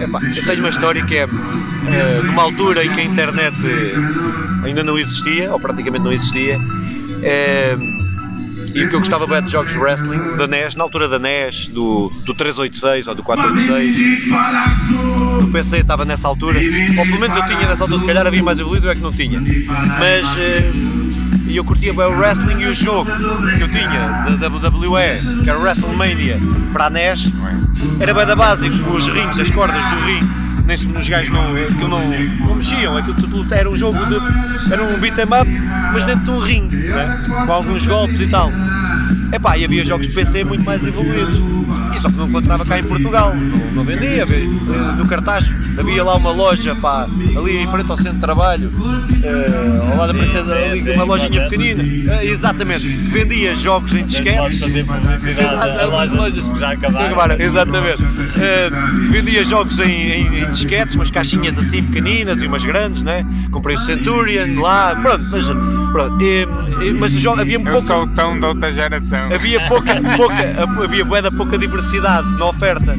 Epá, 0.00 0.20
eu 0.36 0.44
tenho 0.44 0.60
uma 0.60 0.68
história 0.68 1.04
que 1.04 1.16
é 1.16 1.22
eh, 1.22 2.22
numa 2.22 2.42
altura 2.42 2.84
em 2.84 2.92
que 2.92 3.00
a 3.00 3.04
internet 3.04 3.56
eh, 3.64 4.66
ainda 4.66 4.82
não 4.84 4.98
existia, 4.98 5.52
ou 5.52 5.58
praticamente 5.58 6.04
não 6.04 6.12
existia, 6.12 6.58
eh, 7.22 7.76
e 8.74 8.84
o 8.84 8.88
que 8.90 8.94
eu 8.94 9.00
gostava 9.00 9.26
bem 9.26 9.42
de 9.42 9.50
jogos 9.50 9.72
de 9.72 9.78
wrestling, 9.78 10.36
da 10.36 10.46
NES, 10.46 10.74
na 10.74 10.84
altura 10.84 11.08
da 11.08 11.18
NES, 11.18 11.68
do, 11.68 12.10
do 12.26 12.34
386 12.34 13.06
ou 13.06 13.14
do 13.14 13.22
486, 13.22 14.26
o 15.42 15.50
PC 15.50 15.78
estava 15.78 16.04
nessa 16.04 16.28
altura, 16.28 16.58
ou 16.58 17.04
pelo 17.06 17.18
menos 17.18 17.36
eu 17.36 17.46
tinha 17.46 17.68
nessa 17.68 17.84
altura, 17.84 18.00
se 18.00 18.06
calhar 18.06 18.26
havia 18.26 18.42
mais 18.42 18.58
evoluído, 18.58 18.86
eu 18.86 18.90
é 18.90 18.94
que 18.94 19.00
não 19.00 19.12
tinha, 19.12 19.40
mas 19.40 20.38
eh, 20.38 20.70
e 21.56 21.58
eu 21.58 21.64
curtia 21.64 21.90
bem 21.94 22.04
o 22.04 22.18
wrestling 22.18 22.60
e 22.60 22.66
o 22.66 22.74
jogo 22.74 23.10
que 23.56 23.62
eu 23.62 23.68
tinha 23.68 24.36
da 24.38 24.46
WWE, 24.46 25.42
que 25.42 25.48
era 25.48 25.58
WrestleMania, 25.58 26.38
para 26.70 26.84
a 26.84 26.90
NES, 26.90 27.32
era 27.98 28.12
bem 28.12 28.26
da 28.26 28.36
básico, 28.36 28.76
os 28.94 29.08
rings, 29.08 29.38
as 29.38 29.48
cordas 29.52 29.80
do 29.90 30.04
ringue, 30.04 30.28
nem 30.66 30.76
se 30.76 30.86
os 30.86 31.08
gajos 31.08 31.32
não, 31.32 31.56
aquilo 31.56 31.88
não, 31.88 32.06
não 32.40 32.56
mexiam, 32.56 32.98
aquilo 32.98 33.16
era 33.50 33.70
um 33.70 33.76
jogo 33.78 33.98
de. 34.04 34.70
era 34.70 34.82
um 34.82 35.00
beat 35.00 35.16
'em 35.16 35.22
up, 35.22 35.50
mas 35.94 36.04
dentro 36.04 36.24
de 36.24 36.30
um 36.30 36.40
ringue, 36.40 36.76
né? 36.76 37.24
com 37.46 37.52
alguns 37.52 37.86
golpes 37.86 38.20
e 38.20 38.26
tal. 38.26 38.52
Epá, 39.32 39.56
e 39.56 39.64
havia 39.64 39.82
jogos 39.82 40.08
de 40.08 40.12
PC 40.12 40.44
muito 40.44 40.62
mais 40.62 40.86
evoluídos. 40.86 41.55
Só 42.00 42.08
que 42.10 42.16
não 42.16 42.28
encontrava 42.28 42.64
cá 42.64 42.78
em 42.78 42.84
Portugal, 42.84 43.34
não, 43.34 43.72
não 43.72 43.84
vendia. 43.84 44.22
eh, 44.28 44.96
No 44.96 45.06
cartaz 45.06 45.44
havia 45.78 46.02
lá 46.04 46.14
uma 46.14 46.30
loja, 46.32 46.74
pá, 46.74 47.06
ali 47.36 47.56
em 47.58 47.70
frente 47.70 47.90
ao 47.90 47.96
centro 47.96 48.14
de 48.14 48.20
trabalho, 48.20 48.70
eh, 49.22 49.90
ao 49.92 49.96
lado 49.98 50.12
da 50.12 50.18
Princesa, 50.18 50.54
ali, 50.54 50.90
uma 50.92 51.04
lojinha 51.04 51.42
pequenina. 51.48 51.82
Eh, 51.82 52.26
exatamente, 52.26 52.86
vendia 52.86 53.54
jogos 53.56 53.92
em 53.92 54.04
disquetes. 54.04 54.58
fazer 54.60 54.84
publicidade 54.84 55.78
a 55.80 55.86
lojas 55.86 56.44
que 56.44 56.58
já 56.58 56.72
acabaram. 56.72 57.36
Exatamente. 57.40 58.02
Eh, 58.38 58.70
vendia 59.10 59.44
jogos 59.44 59.78
em, 59.78 59.90
em, 60.10 60.38
em 60.42 60.50
disquetes, 60.50 60.94
umas 60.94 61.10
caixinhas 61.10 61.56
assim 61.58 61.82
pequeninas 61.82 62.40
e 62.40 62.46
umas 62.46 62.64
grandes, 62.64 63.02
né? 63.02 63.24
Comprei 63.50 63.76
o 63.76 63.80
Centurion 63.80 64.60
lá, 64.60 64.94
pronto, 65.00 65.24
mas, 65.30 65.46
pronto. 65.96 66.22
E- 66.22 66.46
e- 66.88 66.92
mas 66.92 67.14
havia 67.26 67.58
um 67.58 67.62
Eu 67.66 67.72
pouco. 67.72 67.86
sou 67.86 68.06
tão 68.08 68.38
da 68.38 68.48
outra 68.48 68.72
geração. 68.72 69.32
Havia 69.32 69.60
pouca, 69.68 69.94
pouca, 70.16 70.82
havia 70.84 71.04
bué 71.04 71.22
da 71.22 71.30
pouca 71.30 71.56
diversidade 71.58 72.28
na 72.38 72.46
oferta. 72.46 72.94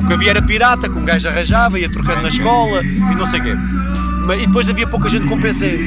O 0.00 0.06
que 0.06 0.12
havia 0.12 0.30
era 0.30 0.42
pirata, 0.42 0.88
que 0.88 0.98
um 0.98 1.04
gajo 1.04 1.28
arranjava, 1.28 1.78
ia 1.78 1.90
trocando 1.90 2.22
na 2.22 2.28
escola 2.28 2.82
e 2.84 3.14
não 3.14 3.26
sei 3.26 3.40
o 3.40 3.42
quê. 3.44 3.54
Mas- 4.26 4.40
E 4.42 4.46
depois 4.46 4.68
havia 4.68 4.86
pouca 4.86 5.08
gente 5.10 5.26
com 5.26 5.40
PC. 5.40 5.80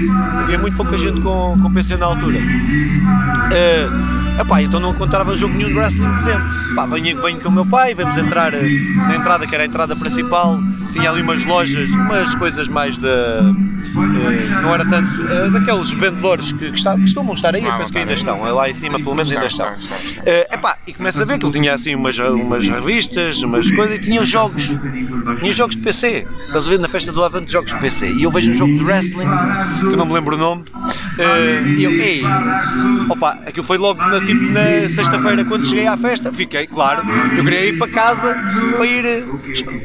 Havia 0.44 0.58
muito 0.58 0.76
pouca 0.76 0.98
gente 0.98 1.22
com, 1.22 1.58
com 1.62 1.72
PC 1.72 1.96
na 1.98 2.06
altura. 2.08 2.38
Eh, 3.52 3.88
epá, 4.40 4.62
então 4.62 4.80
não 4.80 4.92
encontrava 4.92 5.36
jogo 5.38 5.54
nenhum 5.56 5.70
de 5.70 5.76
wrestling 5.76 6.10
decente. 6.16 6.76
Pá, 6.76 6.86
venho, 6.86 7.22
venho 7.22 7.40
com 7.40 7.50
o 7.50 7.52
meu 7.52 7.66
pai, 7.66 7.94
vamos 7.94 8.18
entrar 8.18 8.54
eh, 8.54 8.62
na 9.08 9.16
entrada, 9.16 9.46
que 9.48 9.54
era 9.56 9.64
a 9.64 9.68
entrada 9.68 9.96
principal. 9.96 10.60
Tinha 10.94 11.10
ali 11.12 11.22
umas 11.22 11.44
lojas, 11.44 11.90
umas 11.90 12.34
coisas 12.36 12.68
mais 12.70 12.98
da. 12.98 13.08
eh, 13.10 14.62
não 14.62 14.74
era 14.74 14.86
tanto. 14.86 15.10
eh, 15.30 15.50
daqueles 15.50 15.90
vendedores 15.92 16.52
que, 16.54 16.70
que, 16.72 16.78
está- 16.78 16.96
que 16.96 17.02
costumam 17.02 17.34
estar 17.36 17.54
aí, 17.54 17.64
eu 17.64 17.70
Ah, 17.72 17.78
penso 17.78 17.92
que 17.92 17.98
ainda 17.98 18.14
estão. 18.14 18.42
Lá 18.42 18.70
em 18.70 18.74
cima, 18.74 18.98
pelo 19.00 19.14
menos, 19.16 19.32
ainda 19.32 19.46
Estão. 19.46 19.68
Eh, 20.26 20.48
epá, 20.54 20.78
e 20.88 20.94
começa 20.94 21.22
a 21.22 21.26
ver 21.26 21.38
que 21.38 21.46
ele 21.46 21.54
tinha 21.54 21.74
assim 21.76 21.96
umas, 21.96 22.18
umas 22.18 22.68
revistas, 22.68 23.42
umas 23.44 23.70
coisas 23.72 23.98
e 23.98 24.00
tinha 24.00 24.24
jogos. 24.26 24.64
Tinha 25.40 25.54
jogos 25.54 25.76
de 25.76 25.82
PC. 25.82 26.26
Estás 26.48 26.66
a 26.66 26.70
ver 26.70 26.80
na 26.80 26.88
festa 26.88 27.12
do 27.12 27.24
Avante 27.24 27.52
jogos 27.52 27.74
de 27.74 27.80
PC. 27.80 28.08
E 28.12 28.24
eu 28.24 28.32
vejo 28.32 28.52
um 28.52 28.56
jogo 28.56 28.78
de 28.78 28.84
wrestling, 28.84 29.28
que 29.80 29.86
eu 29.88 29.98
não 29.98 30.06
me 30.06 30.14
lembro 30.14 30.36
o 30.36 30.40
nome, 30.40 30.64
eh, 31.20 31.62
e 31.78 31.84
eu, 31.84 31.92
ei, 31.92 32.24
opa, 33.10 33.38
aquilo 33.46 33.66
foi 33.66 33.78
logo 33.78 34.00
na, 34.02 34.22
tipo, 34.26 34.42
na 34.52 34.90
sexta-feira 34.90 35.46
quando 35.46 35.66
cheguei 35.68 35.88
à 35.88 35.98
festa. 35.98 36.32
Fiquei, 36.32 36.68
claro, 36.68 37.04
eu 37.38 37.44
queria 37.44 37.66
ir 37.66 37.78
para 37.78 37.92
casa 37.92 38.36
para 38.76 38.86
ir. 38.86 39.24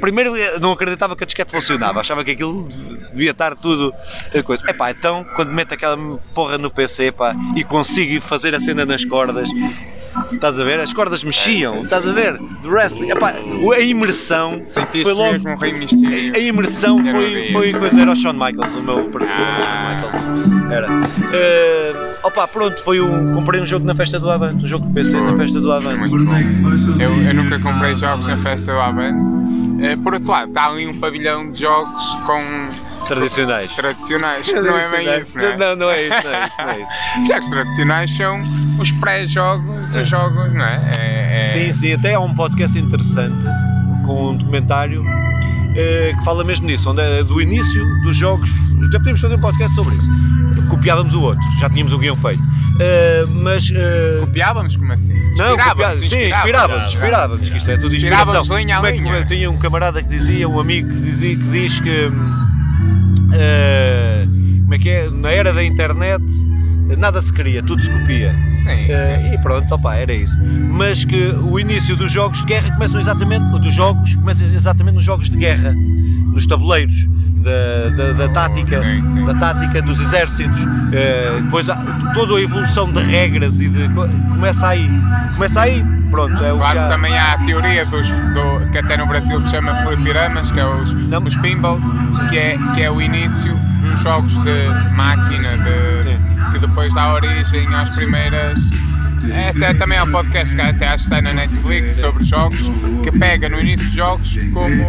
Primeiro, 0.00 0.37
eh, 0.37 0.59
não 0.61 0.72
acreditava 0.72 0.90
acreditava 1.00 1.16
que 1.16 1.24
a 1.24 1.26
disquete 1.26 1.50
funcionava, 1.50 2.00
achava 2.00 2.24
que 2.24 2.33
aquilo 2.33 2.68
devia 3.12 3.31
estar 3.31 3.57
tudo 3.57 3.92
a 4.35 4.42
coisa. 4.42 4.68
Epá, 4.68 4.90
então 4.90 5.24
quando 5.35 5.53
meto 5.53 5.72
aquela 5.72 5.96
porra 6.35 6.59
no 6.59 6.70
PC 6.70 7.12
pá, 7.12 7.35
e 7.57 7.64
consigo 7.64 8.20
fazer 8.20 8.55
a 8.55 8.61
cena 8.61 8.85
nas 8.85 9.05
cordas, 9.05 9.48
estás 10.33 10.59
a 10.59 10.64
ver? 10.64 10.81
As 10.81 10.92
cordas 10.92 11.23
mexiam, 11.25 11.83
estás 11.83 12.07
a 12.07 12.12
ver? 12.12 12.38
Do 12.62 12.68
wrestling, 12.70 13.11
epá, 13.11 13.33
a 13.75 13.81
imersão 13.81 14.61
Sentiste 14.66 15.03
foi 15.05 15.12
logo. 15.12 15.33
mesmo 15.33 15.51
um 15.51 15.57
rei. 15.57 16.33
A 16.35 16.38
imersão 16.38 16.99
foi, 16.99 17.53
foi 17.53 17.73
coisa, 17.73 18.01
era 18.01 18.12
o 18.12 18.16
Shawn 18.16 18.33
Michaels, 18.33 18.75
o 18.77 18.83
meu 18.83 19.05
preferido, 19.11 19.42
Ah. 19.42 19.94
Michaels. 19.94 20.73
Era. 20.73 20.88
Eh, 21.33 22.16
opa, 22.23 22.46
pronto, 22.49 22.81
foi 22.83 23.01
um, 23.01 23.35
comprei 23.35 23.61
um 23.61 23.66
jogo 23.66 23.85
na 23.87 23.94
festa 23.94 24.18
do 24.20 24.31
Avante, 24.31 24.64
um 24.64 24.68
jogo 24.68 24.87
de 24.87 24.92
PC 24.94 25.20
na 25.20 25.37
festa 25.37 25.61
do 25.61 25.73
Avante. 25.73 25.99
Muito 25.99 26.25
bom. 26.25 27.03
Eu, 27.03 27.11
eu 27.23 27.35
nunca 27.35 27.59
comprei 27.59 27.96
jogos 27.96 28.27
na 28.27 28.37
festa 28.37 28.73
do 28.73 28.79
Avante. 28.81 29.18
Eh, 29.83 29.96
Por 29.96 30.14
outro 30.14 30.31
lado, 30.31 30.49
está 30.49 30.66
ali 30.66 30.87
um 30.87 30.99
pavilhão 31.01 31.51
de 31.51 31.61
jogos 31.61 32.03
com 32.27 32.40
Tradicionais. 33.07 33.75
tradicionais, 33.75 34.46
que 34.46 34.61
não 34.61 34.77
é 34.79 34.88
bem 34.90 35.20
isso, 35.23 35.37
não 35.37 35.44
é? 35.44 35.57
Não, 35.57 35.75
não 35.77 35.90
é 35.90 36.03
isso, 36.07 36.23
não 36.23 36.31
é 36.35 36.46
isso, 36.46 36.57
não 36.59 36.70
é 36.70 36.81
isso. 36.83 36.92
Jogos 37.33 37.49
tradicionais 37.49 38.16
são 38.16 38.42
os 38.79 38.90
pré-jogos 38.92 39.79
jogos, 40.09 40.53
não 40.55 40.64
é? 40.64 40.92
É- 40.98 41.38
é- 41.40 41.42
Sim, 41.42 41.72
sim, 41.72 41.92
até 41.92 42.14
há 42.14 42.20
um 42.20 42.35
podcast 42.35 42.79
interessante 42.79 43.44
com 44.05 44.31
um 44.31 44.37
documentário 44.37 45.05
eh, 45.76 46.12
que 46.18 46.24
fala 46.24 46.42
mesmo 46.44 46.66
disso, 46.66 46.90
onde 46.90 47.00
é 47.00 47.22
do 47.24 47.40
início 47.40 47.85
dos 48.03 48.16
jogos. 48.16 48.50
Até 48.88 48.98
podíamos 48.98 49.20
fazer 49.20 49.35
um 49.37 49.40
podcast 49.40 49.74
sobre 49.74 49.94
isso. 49.96 50.09
Copiávamos 50.68 51.14
o 51.14 51.20
outro, 51.22 51.42
já 51.61 51.68
tínhamos 51.70 51.92
o 51.92 51.98
guião 51.98 52.16
feito. 52.16 52.42
Eh, 52.81 53.24
mas. 53.29 53.70
eh, 53.74 54.18
Copiávamos 54.20 54.74
como 54.76 54.92
assim? 54.92 55.14
não, 55.37 55.57
copiávamos, 55.57 56.09
sim, 56.09 56.29
inspirávamos, 56.31 56.92
inspirávamos, 56.94 57.50
que 57.50 57.57
isto 57.57 57.70
é 57.70 57.76
tudo 57.76 57.94
inspiração. 57.94 58.42
linha 58.57 58.76
Como 58.76 58.87
é 58.87 58.92
que- 58.92 58.98
linha. 58.98 59.16
Eu 59.16 59.26
tinha 59.26 59.50
um 59.50 59.59
camarada 59.59 60.03
que 60.03 60.09
dizia, 60.09 60.48
um 60.48 60.59
amigo 60.59 60.88
que, 60.88 61.00
dizia, 61.00 61.37
que 61.37 61.42
diz 61.50 61.79
que. 61.81 62.11
eh, 63.33 64.26
como 64.62 64.74
é 64.74 64.79
que 64.79 64.88
é? 64.88 65.11
Na 65.11 65.31
era 65.31 65.53
da 65.53 65.62
internet 65.62 66.22
nada 66.96 67.20
se 67.22 67.33
cria, 67.33 67.62
tudo 67.62 67.83
se 67.83 67.90
copia. 67.90 68.33
Sim, 68.62 68.87
Eh, 68.90 69.33
e 69.35 69.38
pronto, 69.38 69.74
opa, 69.74 69.94
era 69.94 70.12
isso. 70.12 70.37
Mas 70.70 71.05
que 71.05 71.35
o 71.42 71.59
início 71.59 71.96
dos 71.96 72.12
jogos 72.12 72.38
de 72.40 72.46
guerra 72.46 72.70
começam 72.72 73.00
exatamente, 73.00 73.50
dos 73.59 73.74
jogos, 73.74 74.14
começa 74.16 74.44
exatamente 74.44 74.94
nos 74.96 75.05
jogos 75.05 75.31
de 75.31 75.37
guerra, 75.37 75.72
nos 76.33 76.46
tabuleiros, 76.46 76.94
da, 77.42 77.88
da, 77.96 78.12
da 78.12 78.29
tática, 78.35 78.83
da 79.26 79.35
tática 79.35 79.81
dos 79.81 79.98
exércitos, 79.98 80.61
eh, 80.92 81.40
depois 81.42 81.68
há 81.70 81.76
toda 82.12 82.37
a 82.37 82.40
evolução 82.40 82.92
de 82.92 83.00
regras 83.03 83.59
e 83.59 83.68
de 83.68 83.88
co- 83.90 84.07
começa 84.29 84.66
aí, 84.68 84.87
começa 85.35 85.62
aí, 85.62 85.83
pronto, 86.11 86.35
é 86.44 86.50
Claro 86.53 86.81
há. 86.81 86.88
também 86.88 87.16
há 87.16 87.33
a 87.33 87.38
teoria 87.38 87.87
dos, 87.87 88.07
do, 88.07 88.70
que 88.72 88.76
até 88.79 88.98
no 88.98 89.07
Brasil 89.07 89.40
se 89.40 89.50
chama 89.50 89.74
fliperamas, 89.87 90.50
que 90.50 90.61
é 90.61 90.66
os, 90.66 90.92
Não. 91.09 91.22
os 91.24 91.35
pinballs, 91.38 91.83
que 92.29 92.37
é, 92.38 92.59
que 92.74 92.83
é 92.83 92.90
o 92.90 93.00
início 93.00 93.59
dos 93.81 94.00
jogos 94.00 94.33
de 94.44 94.68
máquina, 94.94 95.57
de, 95.57 95.99
depois 96.61 96.94
dá 96.94 97.12
origem 97.14 97.66
às 97.75 97.94
primeiras. 97.94 98.59
É, 99.31 99.51
até, 99.51 99.75
também 99.75 99.99
há 99.99 100.05
um 100.05 100.11
podcast 100.11 100.55
que 100.57 100.62
até 100.62 100.87
acho 100.87 100.96
que 101.07 101.14
está 101.14 101.20
na 101.20 101.35
Netflix 101.35 101.99
sobre 101.99 102.25
jogos, 102.25 102.59
que 103.03 103.12
pega 103.12 103.51
no 103.51 103.61
início 103.61 103.85
dos 103.85 103.94
jogos 103.94 104.38
como 104.55 104.83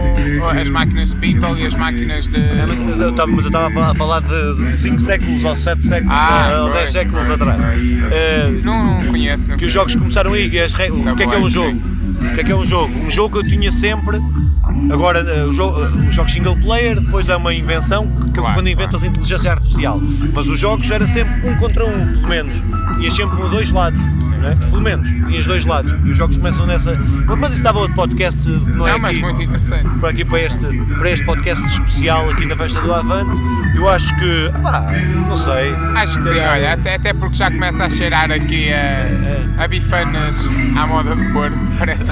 as 0.47 0.69
máquinas 0.69 1.09
de 1.09 1.15
pinball 1.17 1.57
e 1.57 1.65
as 1.65 1.73
máquinas 1.75 2.27
de. 2.27 2.37
Mas 2.39 2.99
eu 3.01 3.09
estava- 3.09 3.27
mas 3.31 3.41
eu 3.43 3.47
estava 3.47 3.91
a 3.91 3.95
falar- 3.95 4.21
de 4.21 4.71
5 4.73 5.01
séculos 5.01 5.43
ou 5.43 5.57
7 5.57 5.85
séculos 5.85 6.15
Ah, 6.17 6.61
ou 6.63 6.69
10 6.71 6.79
pois, 6.79 6.91
séculos 6.91 7.27
pois, 7.27 7.41
atrás. 7.41 7.61
pois. 7.61 8.11
Eh, 8.13 8.49
Não 8.63 9.05
conheço. 9.05 9.43
Não 9.49 9.57
que 9.57 9.65
os 9.65 9.73
jogos 9.73 9.95
começaram 9.95 10.31
aí, 10.33 10.59
as 10.61 10.71
re- 10.73 10.91
o 10.91 11.15
que 11.15 11.23
é 11.23 11.27
que 11.27 11.35
é 11.35 11.37
um 11.39 11.49
jogo? 11.49 11.77
O 11.77 12.33
que 12.35 12.39
é 12.39 12.43
que 12.45 12.51
é 12.51 12.55
um 12.55 12.65
jogo? 12.65 12.93
Um 13.05 13.11
jogo 13.11 13.33
que 13.41 13.45
eu 13.45 13.49
tinha 13.51 13.71
sempre, 13.71 14.17
agora 14.91 15.19
eh, 15.19 15.43
o 15.45 15.53
jogo- 15.53 15.79
eh, 15.83 16.09
os 16.09 16.15
jogos 16.15 16.31
single 16.31 16.55
player, 16.57 16.99
depois 16.99 17.27
é 17.29 17.35
uma 17.35 17.53
invenção, 17.53 18.07
que 18.25 18.39
Claro, 18.39 18.55
quando 18.55 18.67
inventas 18.69 19.03
a 19.03 19.07
inteligência 19.07 19.51
artificial. 19.51 19.99
Mas 20.33 20.47
os 20.47 20.59
jogos 20.59 20.89
era 20.89 21.05
sempre 21.07 21.49
um 21.49 21.55
contra 21.57 21.85
um, 21.85 22.07
pelo 22.13 22.27
menos. 22.27 22.55
Ias 22.99 23.15
sempre 23.15 23.35
por 23.37 23.49
dois 23.49 23.71
lados. 23.71 23.99
não 24.41 24.47
é? 24.49 24.55
Pelo 24.55 24.81
menos, 24.81 25.07
tinhas 25.27 25.45
dois 25.45 25.65
lados. 25.65 25.91
E 26.05 26.11
os 26.11 26.17
jogos 26.17 26.35
começam 26.37 26.65
nessa. 26.65 26.93
Mas 27.37 27.49
isso 27.51 27.57
estava 27.59 27.79
outro 27.79 27.95
podcast, 27.95 28.39
não 28.49 28.87
é 28.87 28.93
Não, 28.93 28.99
mas 28.99 29.11
aqui 29.11 29.21
muito 29.21 29.41
interessante. 29.43 29.89
para 29.99 30.09
aqui 30.09 30.25
para 30.25 30.41
este, 30.41 30.57
para 30.97 31.11
este 31.11 31.25
podcast 31.25 31.63
especial 31.65 32.29
aqui 32.29 32.45
na 32.47 32.55
festa 32.55 32.81
do 32.81 32.91
Avante. 32.93 33.39
Eu 33.81 33.89
acho 33.89 34.15
que, 34.15 34.51
pá, 34.61 34.91
não 35.27 35.35
sei. 35.35 35.73
Acho 35.95 36.21
que 36.21 36.29
sim, 36.29 36.39
olha, 36.39 36.73
até, 36.73 36.93
até 36.93 37.13
porque 37.13 37.35
já 37.35 37.49
começa 37.49 37.83
a 37.83 37.89
cheirar 37.89 38.31
aqui 38.31 38.71
a, 38.71 39.63
a 39.63 39.67
bifanas 39.67 40.37
à 40.77 40.85
moda 40.85 41.15
de 41.15 41.33
Porto, 41.33 41.57
parece. 41.79 42.03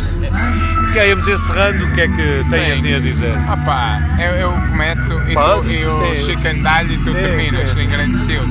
Calhar 0.88 1.08
íamos 1.10 1.28
encerrando, 1.28 1.86
o 1.86 1.94
que 1.94 2.02
é 2.02 2.08
que 2.08 2.46
tem 2.50 2.66
Sim. 2.66 2.72
assim 2.72 2.94
a 2.96 3.00
dizer? 3.00 3.38
Opa, 3.54 4.02
eu, 4.18 4.32
eu 4.32 4.52
começo 4.72 5.14
e, 5.28 5.28
tu, 5.28 5.34
Pode. 5.36 5.72
e 5.72 5.86
o 5.86 6.18
Sim. 6.18 6.26
chicken 6.26 6.64
dalho 6.64 6.92
e 6.92 6.98
tu 6.98 7.14
Sim, 7.14 7.14
terminas 7.14 7.70
sim. 7.70 7.82
em 7.82 7.88
grande 7.88 8.16
estilo. 8.16 8.48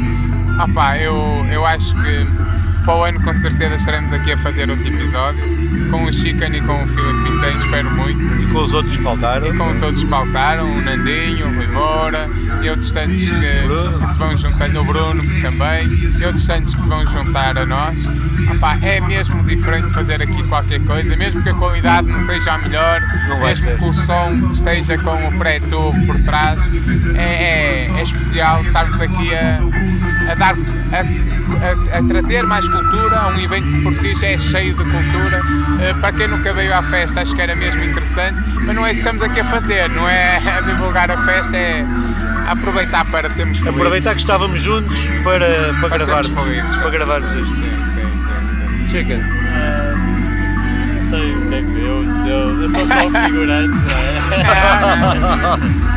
Opa, 0.63 0.99
eu, 0.99 1.45
eu 1.51 1.67
acho 1.67 1.93
que 2.01 2.25
para 2.89 2.97
o 2.97 3.05
ano 3.05 3.21
com 3.23 3.35
certeza 3.35 3.75
estaremos 3.75 4.11
aqui 4.15 4.33
a 4.33 4.39
fazer 4.39 4.71
outro 4.71 4.89
episódio 4.89 5.45
com 5.91 6.05
o 6.05 6.11
Chicken 6.13 6.57
e 6.57 6.61
com 6.63 6.85
o 6.85 6.87
Filipe 6.89 7.31
Pinteiro, 7.31 7.59
espero 7.59 7.91
muito. 7.91 8.43
E 8.43 8.47
com 8.51 8.59
os 8.65 8.73
outros 8.73 8.97
que 8.97 9.03
faltaram. 9.03 9.47
E 9.47 9.57
com 9.59 9.71
os 9.73 9.83
outros 9.83 10.03
que 10.03 10.09
faltaram, 10.09 10.71
o 10.75 10.81
Nandinho, 10.81 11.47
o 11.49 11.55
Rui 11.55 11.67
Moura 11.67 12.31
e 12.63 12.71
outros 12.71 12.91
tantos 12.93 13.15
que, 13.17 13.27
se 13.27 14.19
vão 14.19 14.37
juntando, 14.39 14.81
o 14.81 14.85
Bruno 14.85 15.23
também, 15.43 15.87
e 16.19 16.25
outros 16.25 16.47
tantos 16.47 16.75
que 16.75 16.81
se 16.83 16.89
vão 16.89 17.07
juntar 17.07 17.59
a 17.59 17.67
nós. 17.67 17.99
É 18.83 19.01
mesmo 19.03 19.43
diferente 19.45 19.93
fazer 19.93 20.23
aqui 20.23 20.43
qualquer 20.49 20.81
coisa, 20.85 21.15
mesmo 21.17 21.43
que 21.43 21.49
a 21.51 21.55
qualidade 21.55 22.09
não 22.09 22.25
seja 22.27 22.53
a 22.53 22.59
melhor, 22.59 23.01
Não 23.29 23.41
mesmo 23.41 23.65
ser. 23.67 23.79
que 23.79 23.85
o 23.85 23.93
som 23.95 24.53
esteja 24.53 24.97
com 24.99 25.29
o 25.29 25.39
pré-tubo 25.39 26.07
por 26.07 26.19
trás, 26.23 26.59
é, 27.15 27.21
é- 27.23 27.91
é 27.99 28.03
especial 28.03 28.63
estarmos 28.65 29.01
aqui 29.01 29.35
a, 29.35 29.59
a 30.31 30.35
dar 30.35 30.55
a, 30.93 30.99
a- 30.99 31.99
a 31.99 32.03
trazer 32.09 32.43
mais 32.45 32.67
cultura 32.69 33.19
a 33.19 33.29
um 33.29 33.39
evento 33.41 33.67
que 33.67 33.83
por 33.83 33.95
si 33.99 34.15
já 34.21 34.27
é 34.29 34.39
cheio 34.39 34.75
de 34.77 34.85
cultura. 34.85 35.41
Eh, 35.81 35.95
Para 36.01 36.13
quem 36.13 36.29
nunca 36.29 36.53
veio 36.53 36.75
à 36.75 36.83
festa, 36.85 37.21
acho 37.23 37.35
que 37.35 37.41
era 37.41 37.55
mesmo 37.57 37.83
interessante, 37.83 38.39
mas 38.65 38.75
não 38.75 38.85
é 38.87 38.93
isso 38.93 39.03
que 39.03 39.09
estamos 39.09 39.23
aqui 39.23 39.41
a 39.41 39.45
fazer, 39.45 39.89
não 39.91 40.09
é 40.09 40.37
a 40.57 40.61
divulgar 40.61 41.11
a 41.11 41.25
festa, 41.25 41.57
é 41.57 41.85
aproveitar 42.49 43.05
para 43.07 43.31
sermos 43.31 43.59
felizes. 43.59 43.77
Aproveitar 43.79 44.15
que 44.15 44.21
estávamos 44.21 44.61
juntos 44.61 44.97
para, 45.25 45.47
para, 45.81 45.89
Para 45.89 45.99
gravar, 46.05 46.25
sermos 46.25 46.45
felizes. 46.45 46.75
para 46.77 46.91
gravarmos 46.91 47.31
Sim, 47.33 47.43
isto. 47.43 47.55
sim, 47.57 47.71
sim, 47.95 48.89
Chicken. 48.91 49.21
Ah, 49.55 49.95
não 50.95 51.11
sei 51.11 51.37
o 51.37 51.49
que 51.49 51.55
é 51.55 51.63
que 51.63 51.79
eu, 51.79 52.05
eu, 52.27 52.63
eu 52.63 52.69
sou 52.71 52.87
só 52.87 53.07
um 53.07 53.11
figurante, 53.25 53.69
não 53.69 53.99
é? 53.99 54.45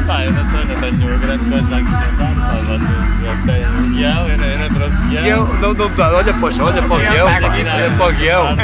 Pá, 0.07 0.23
eu 0.23 0.31
não 0.31 0.51
sei, 0.51 0.65
não 0.65 0.75
tenho 0.81 1.19
grande 1.19 1.45
coisa 1.49 1.75
a 1.75 1.79
acrescentar. 1.79 2.35
Pá, 2.35 2.55
vocês 2.67 3.43
têm 3.45 3.67
um 3.67 3.91
guião, 3.91 4.29
eu 4.29 4.37
não, 4.37 4.45
eu 4.45 4.59
não 4.59 4.69
trouxe 4.69 4.97
guião. 5.09 5.23
Guião, 5.23 5.47
não, 5.61 5.73
não 5.73 6.15
olha, 6.15 6.33
poxa, 6.33 6.63
olha 6.63 6.81
para 6.81 6.95
o 6.95 6.99
Guião 6.99 7.27
aqui, 7.27 7.45
olha 7.45 7.91
para 7.97 8.07
o 8.07 8.13
guião. 8.13 8.57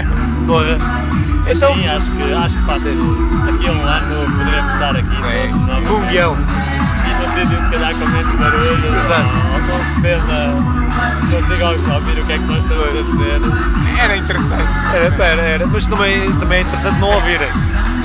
Porra. 0.48 1.08
Então, 1.50 1.76
sim, 1.76 1.88
acho 1.88 2.12
que, 2.12 2.34
acho 2.34 2.58
que 2.58 2.66
faço, 2.66 2.84
daqui 3.46 3.68
a 3.68 3.72
um 3.72 3.86
ano 3.86 4.38
poderemos 4.38 4.74
estar 4.74 4.96
aqui 4.98 5.16
Sim. 5.16 5.66
todos 5.66 5.90
um 5.90 6.08
guião. 6.08 6.38
E 7.08 7.14
no 7.14 7.28
sítio 7.34 7.64
se 7.64 7.70
calhar 7.72 7.94
com 7.94 8.06
menos 8.06 8.36
barulho, 8.36 8.98
Exato. 8.98 9.30
ou, 9.54 9.62
com 9.62 9.86
sistema, 9.86 10.36
se 11.22 11.28
consigo 11.28 11.94
ouvir 11.94 12.20
o 12.20 12.26
que 12.26 12.34
é 12.34 12.38
que 12.38 12.44
nós 12.44 12.64
estamos 12.64 12.86
a 12.86 12.92
dizer. 12.92 13.42
Era 14.04 14.18
interessante. 14.18 14.70
Era, 14.94 15.24
era, 15.24 15.42
era, 15.42 15.68
mas 15.68 15.88
também, 15.88 16.32
também 16.34 16.60
é 16.60 16.62
interessante 16.64 17.00
não 17.00 17.12
ouvirem. 17.12 17.50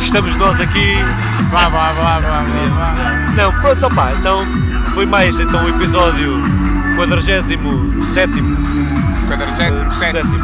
Estamos 0.02 0.36
nós 0.36 0.60
aqui. 0.60 0.94
Blá 1.50 1.68
blá 1.70 1.92
blá 1.92 2.20
blá 2.20 2.42
blá 2.42 2.68
blá. 2.68 3.32
Não, 3.36 3.52
pronto, 3.60 3.86
opá, 3.86 4.12
então 4.14 4.44
foi 4.94 5.06
mais 5.06 5.38
então 5.38 5.64
o 5.64 5.68
episódio 5.68 6.42
47 6.96 7.58
47 9.26 9.72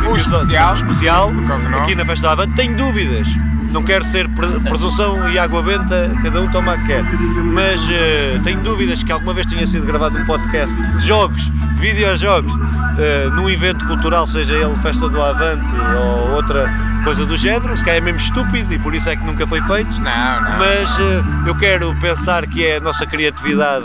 o 0.08 0.16
episódio 0.16 0.16
especial. 0.16 0.74
especial 0.76 1.32
aqui 1.80 1.94
na 1.94 2.04
Festa 2.04 2.26
da 2.28 2.32
Avante. 2.32 2.54
Tenho 2.54 2.76
dúvidas, 2.76 3.28
não 3.72 3.82
quero 3.82 4.04
ser 4.06 4.28
pre- 4.30 4.58
presunção 4.60 5.28
e 5.30 5.38
água 5.38 5.62
benta, 5.62 6.10
cada 6.22 6.40
um 6.40 6.48
toma 6.50 6.72
a 6.74 6.78
que 6.78 6.86
quer, 6.86 7.04
mas 7.52 7.80
eh, 7.90 8.40
tenho 8.44 8.60
dúvidas 8.60 9.02
que 9.02 9.12
alguma 9.12 9.34
vez 9.34 9.46
tenha 9.46 9.66
sido 9.66 9.86
gravado 9.86 10.16
um 10.16 10.24
podcast 10.24 10.74
de 10.74 11.06
jogos, 11.06 11.42
de 11.42 11.80
videojogos, 11.80 12.52
eh, 12.98 13.28
num 13.34 13.48
evento 13.50 13.84
cultural, 13.86 14.26
seja 14.26 14.54
ele 14.54 14.74
Festa 14.82 15.08
do 15.08 15.22
Avante 15.22 15.64
ou 15.94 16.30
outra 16.36 16.66
coisa 17.04 17.24
do 17.24 17.36
género, 17.36 17.76
se 17.76 17.84
calhar 17.84 17.98
é 17.98 18.00
mesmo 18.00 18.20
estúpido 18.20 18.72
e 18.72 18.78
por 18.78 18.94
isso 18.94 19.08
é 19.10 19.16
que 19.16 19.24
nunca 19.24 19.46
foi 19.46 19.60
feito. 19.62 19.90
Não, 20.00 20.00
não. 20.42 20.58
Mas 20.58 20.98
eh, 20.98 21.22
eu 21.46 21.54
quero 21.56 21.94
pensar 22.00 22.46
que 22.46 22.66
é 22.66 22.76
a 22.76 22.80
nossa 22.80 23.06
criatividade 23.06 23.84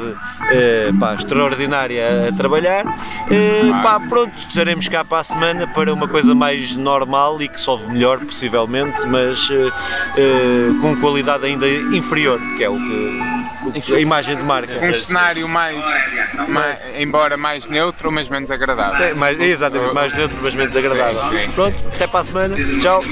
eh, 0.52 0.92
pá, 1.00 1.16
extraordinária 1.16 2.30
a 2.30 2.34
trabalhar. 2.36 2.86
Eh, 3.30 3.62
pá, 3.84 4.00
pronto, 4.00 4.34
estaremos 4.48 4.88
cá 4.88 5.04
para 5.04 5.20
a 5.20 5.24
semana 5.24 5.68
para 5.68 5.94
uma 5.94 6.08
coisa 6.08 6.34
mais 6.36 6.76
normal 6.76 7.42
e 7.42 7.48
que 7.48 7.60
sobe 7.60 7.88
melhor, 7.92 8.20
possivelmente, 8.20 9.02
mas 9.08 9.48
com 10.82 10.96
qualidade 10.98 11.46
ainda 11.46 11.68
inferior, 11.70 12.40
que 12.58 12.64
é 12.64 12.70
o 12.70 12.76
que- 12.78 13.43
a 13.96 14.00
imagem 14.00 14.36
de 14.38 14.44
marca. 14.44 14.74
um 14.74 14.94
cenário 14.94 15.48
mais, 15.48 15.78
mais- 16.48 16.80
embora 16.98 17.38
mais 17.38 17.68
neutro, 17.68 18.12
mas 18.12 18.28
menos 18.30 18.50
agradável. 18.52 19.06
É, 19.06 19.14
mais, 19.14 19.40
exatamente, 19.40 19.94
mais 19.94 20.14
dentro, 20.14 20.38
mas 20.42 20.54
menos 20.54 20.76
agradável. 20.76 21.22
Sim, 21.30 21.38
sim. 21.38 21.52
Pronto, 21.52 21.84
até 21.88 22.08
para 22.08 22.20
a 22.20 22.26
semana. 22.26 22.56
Tchau. 22.80 23.04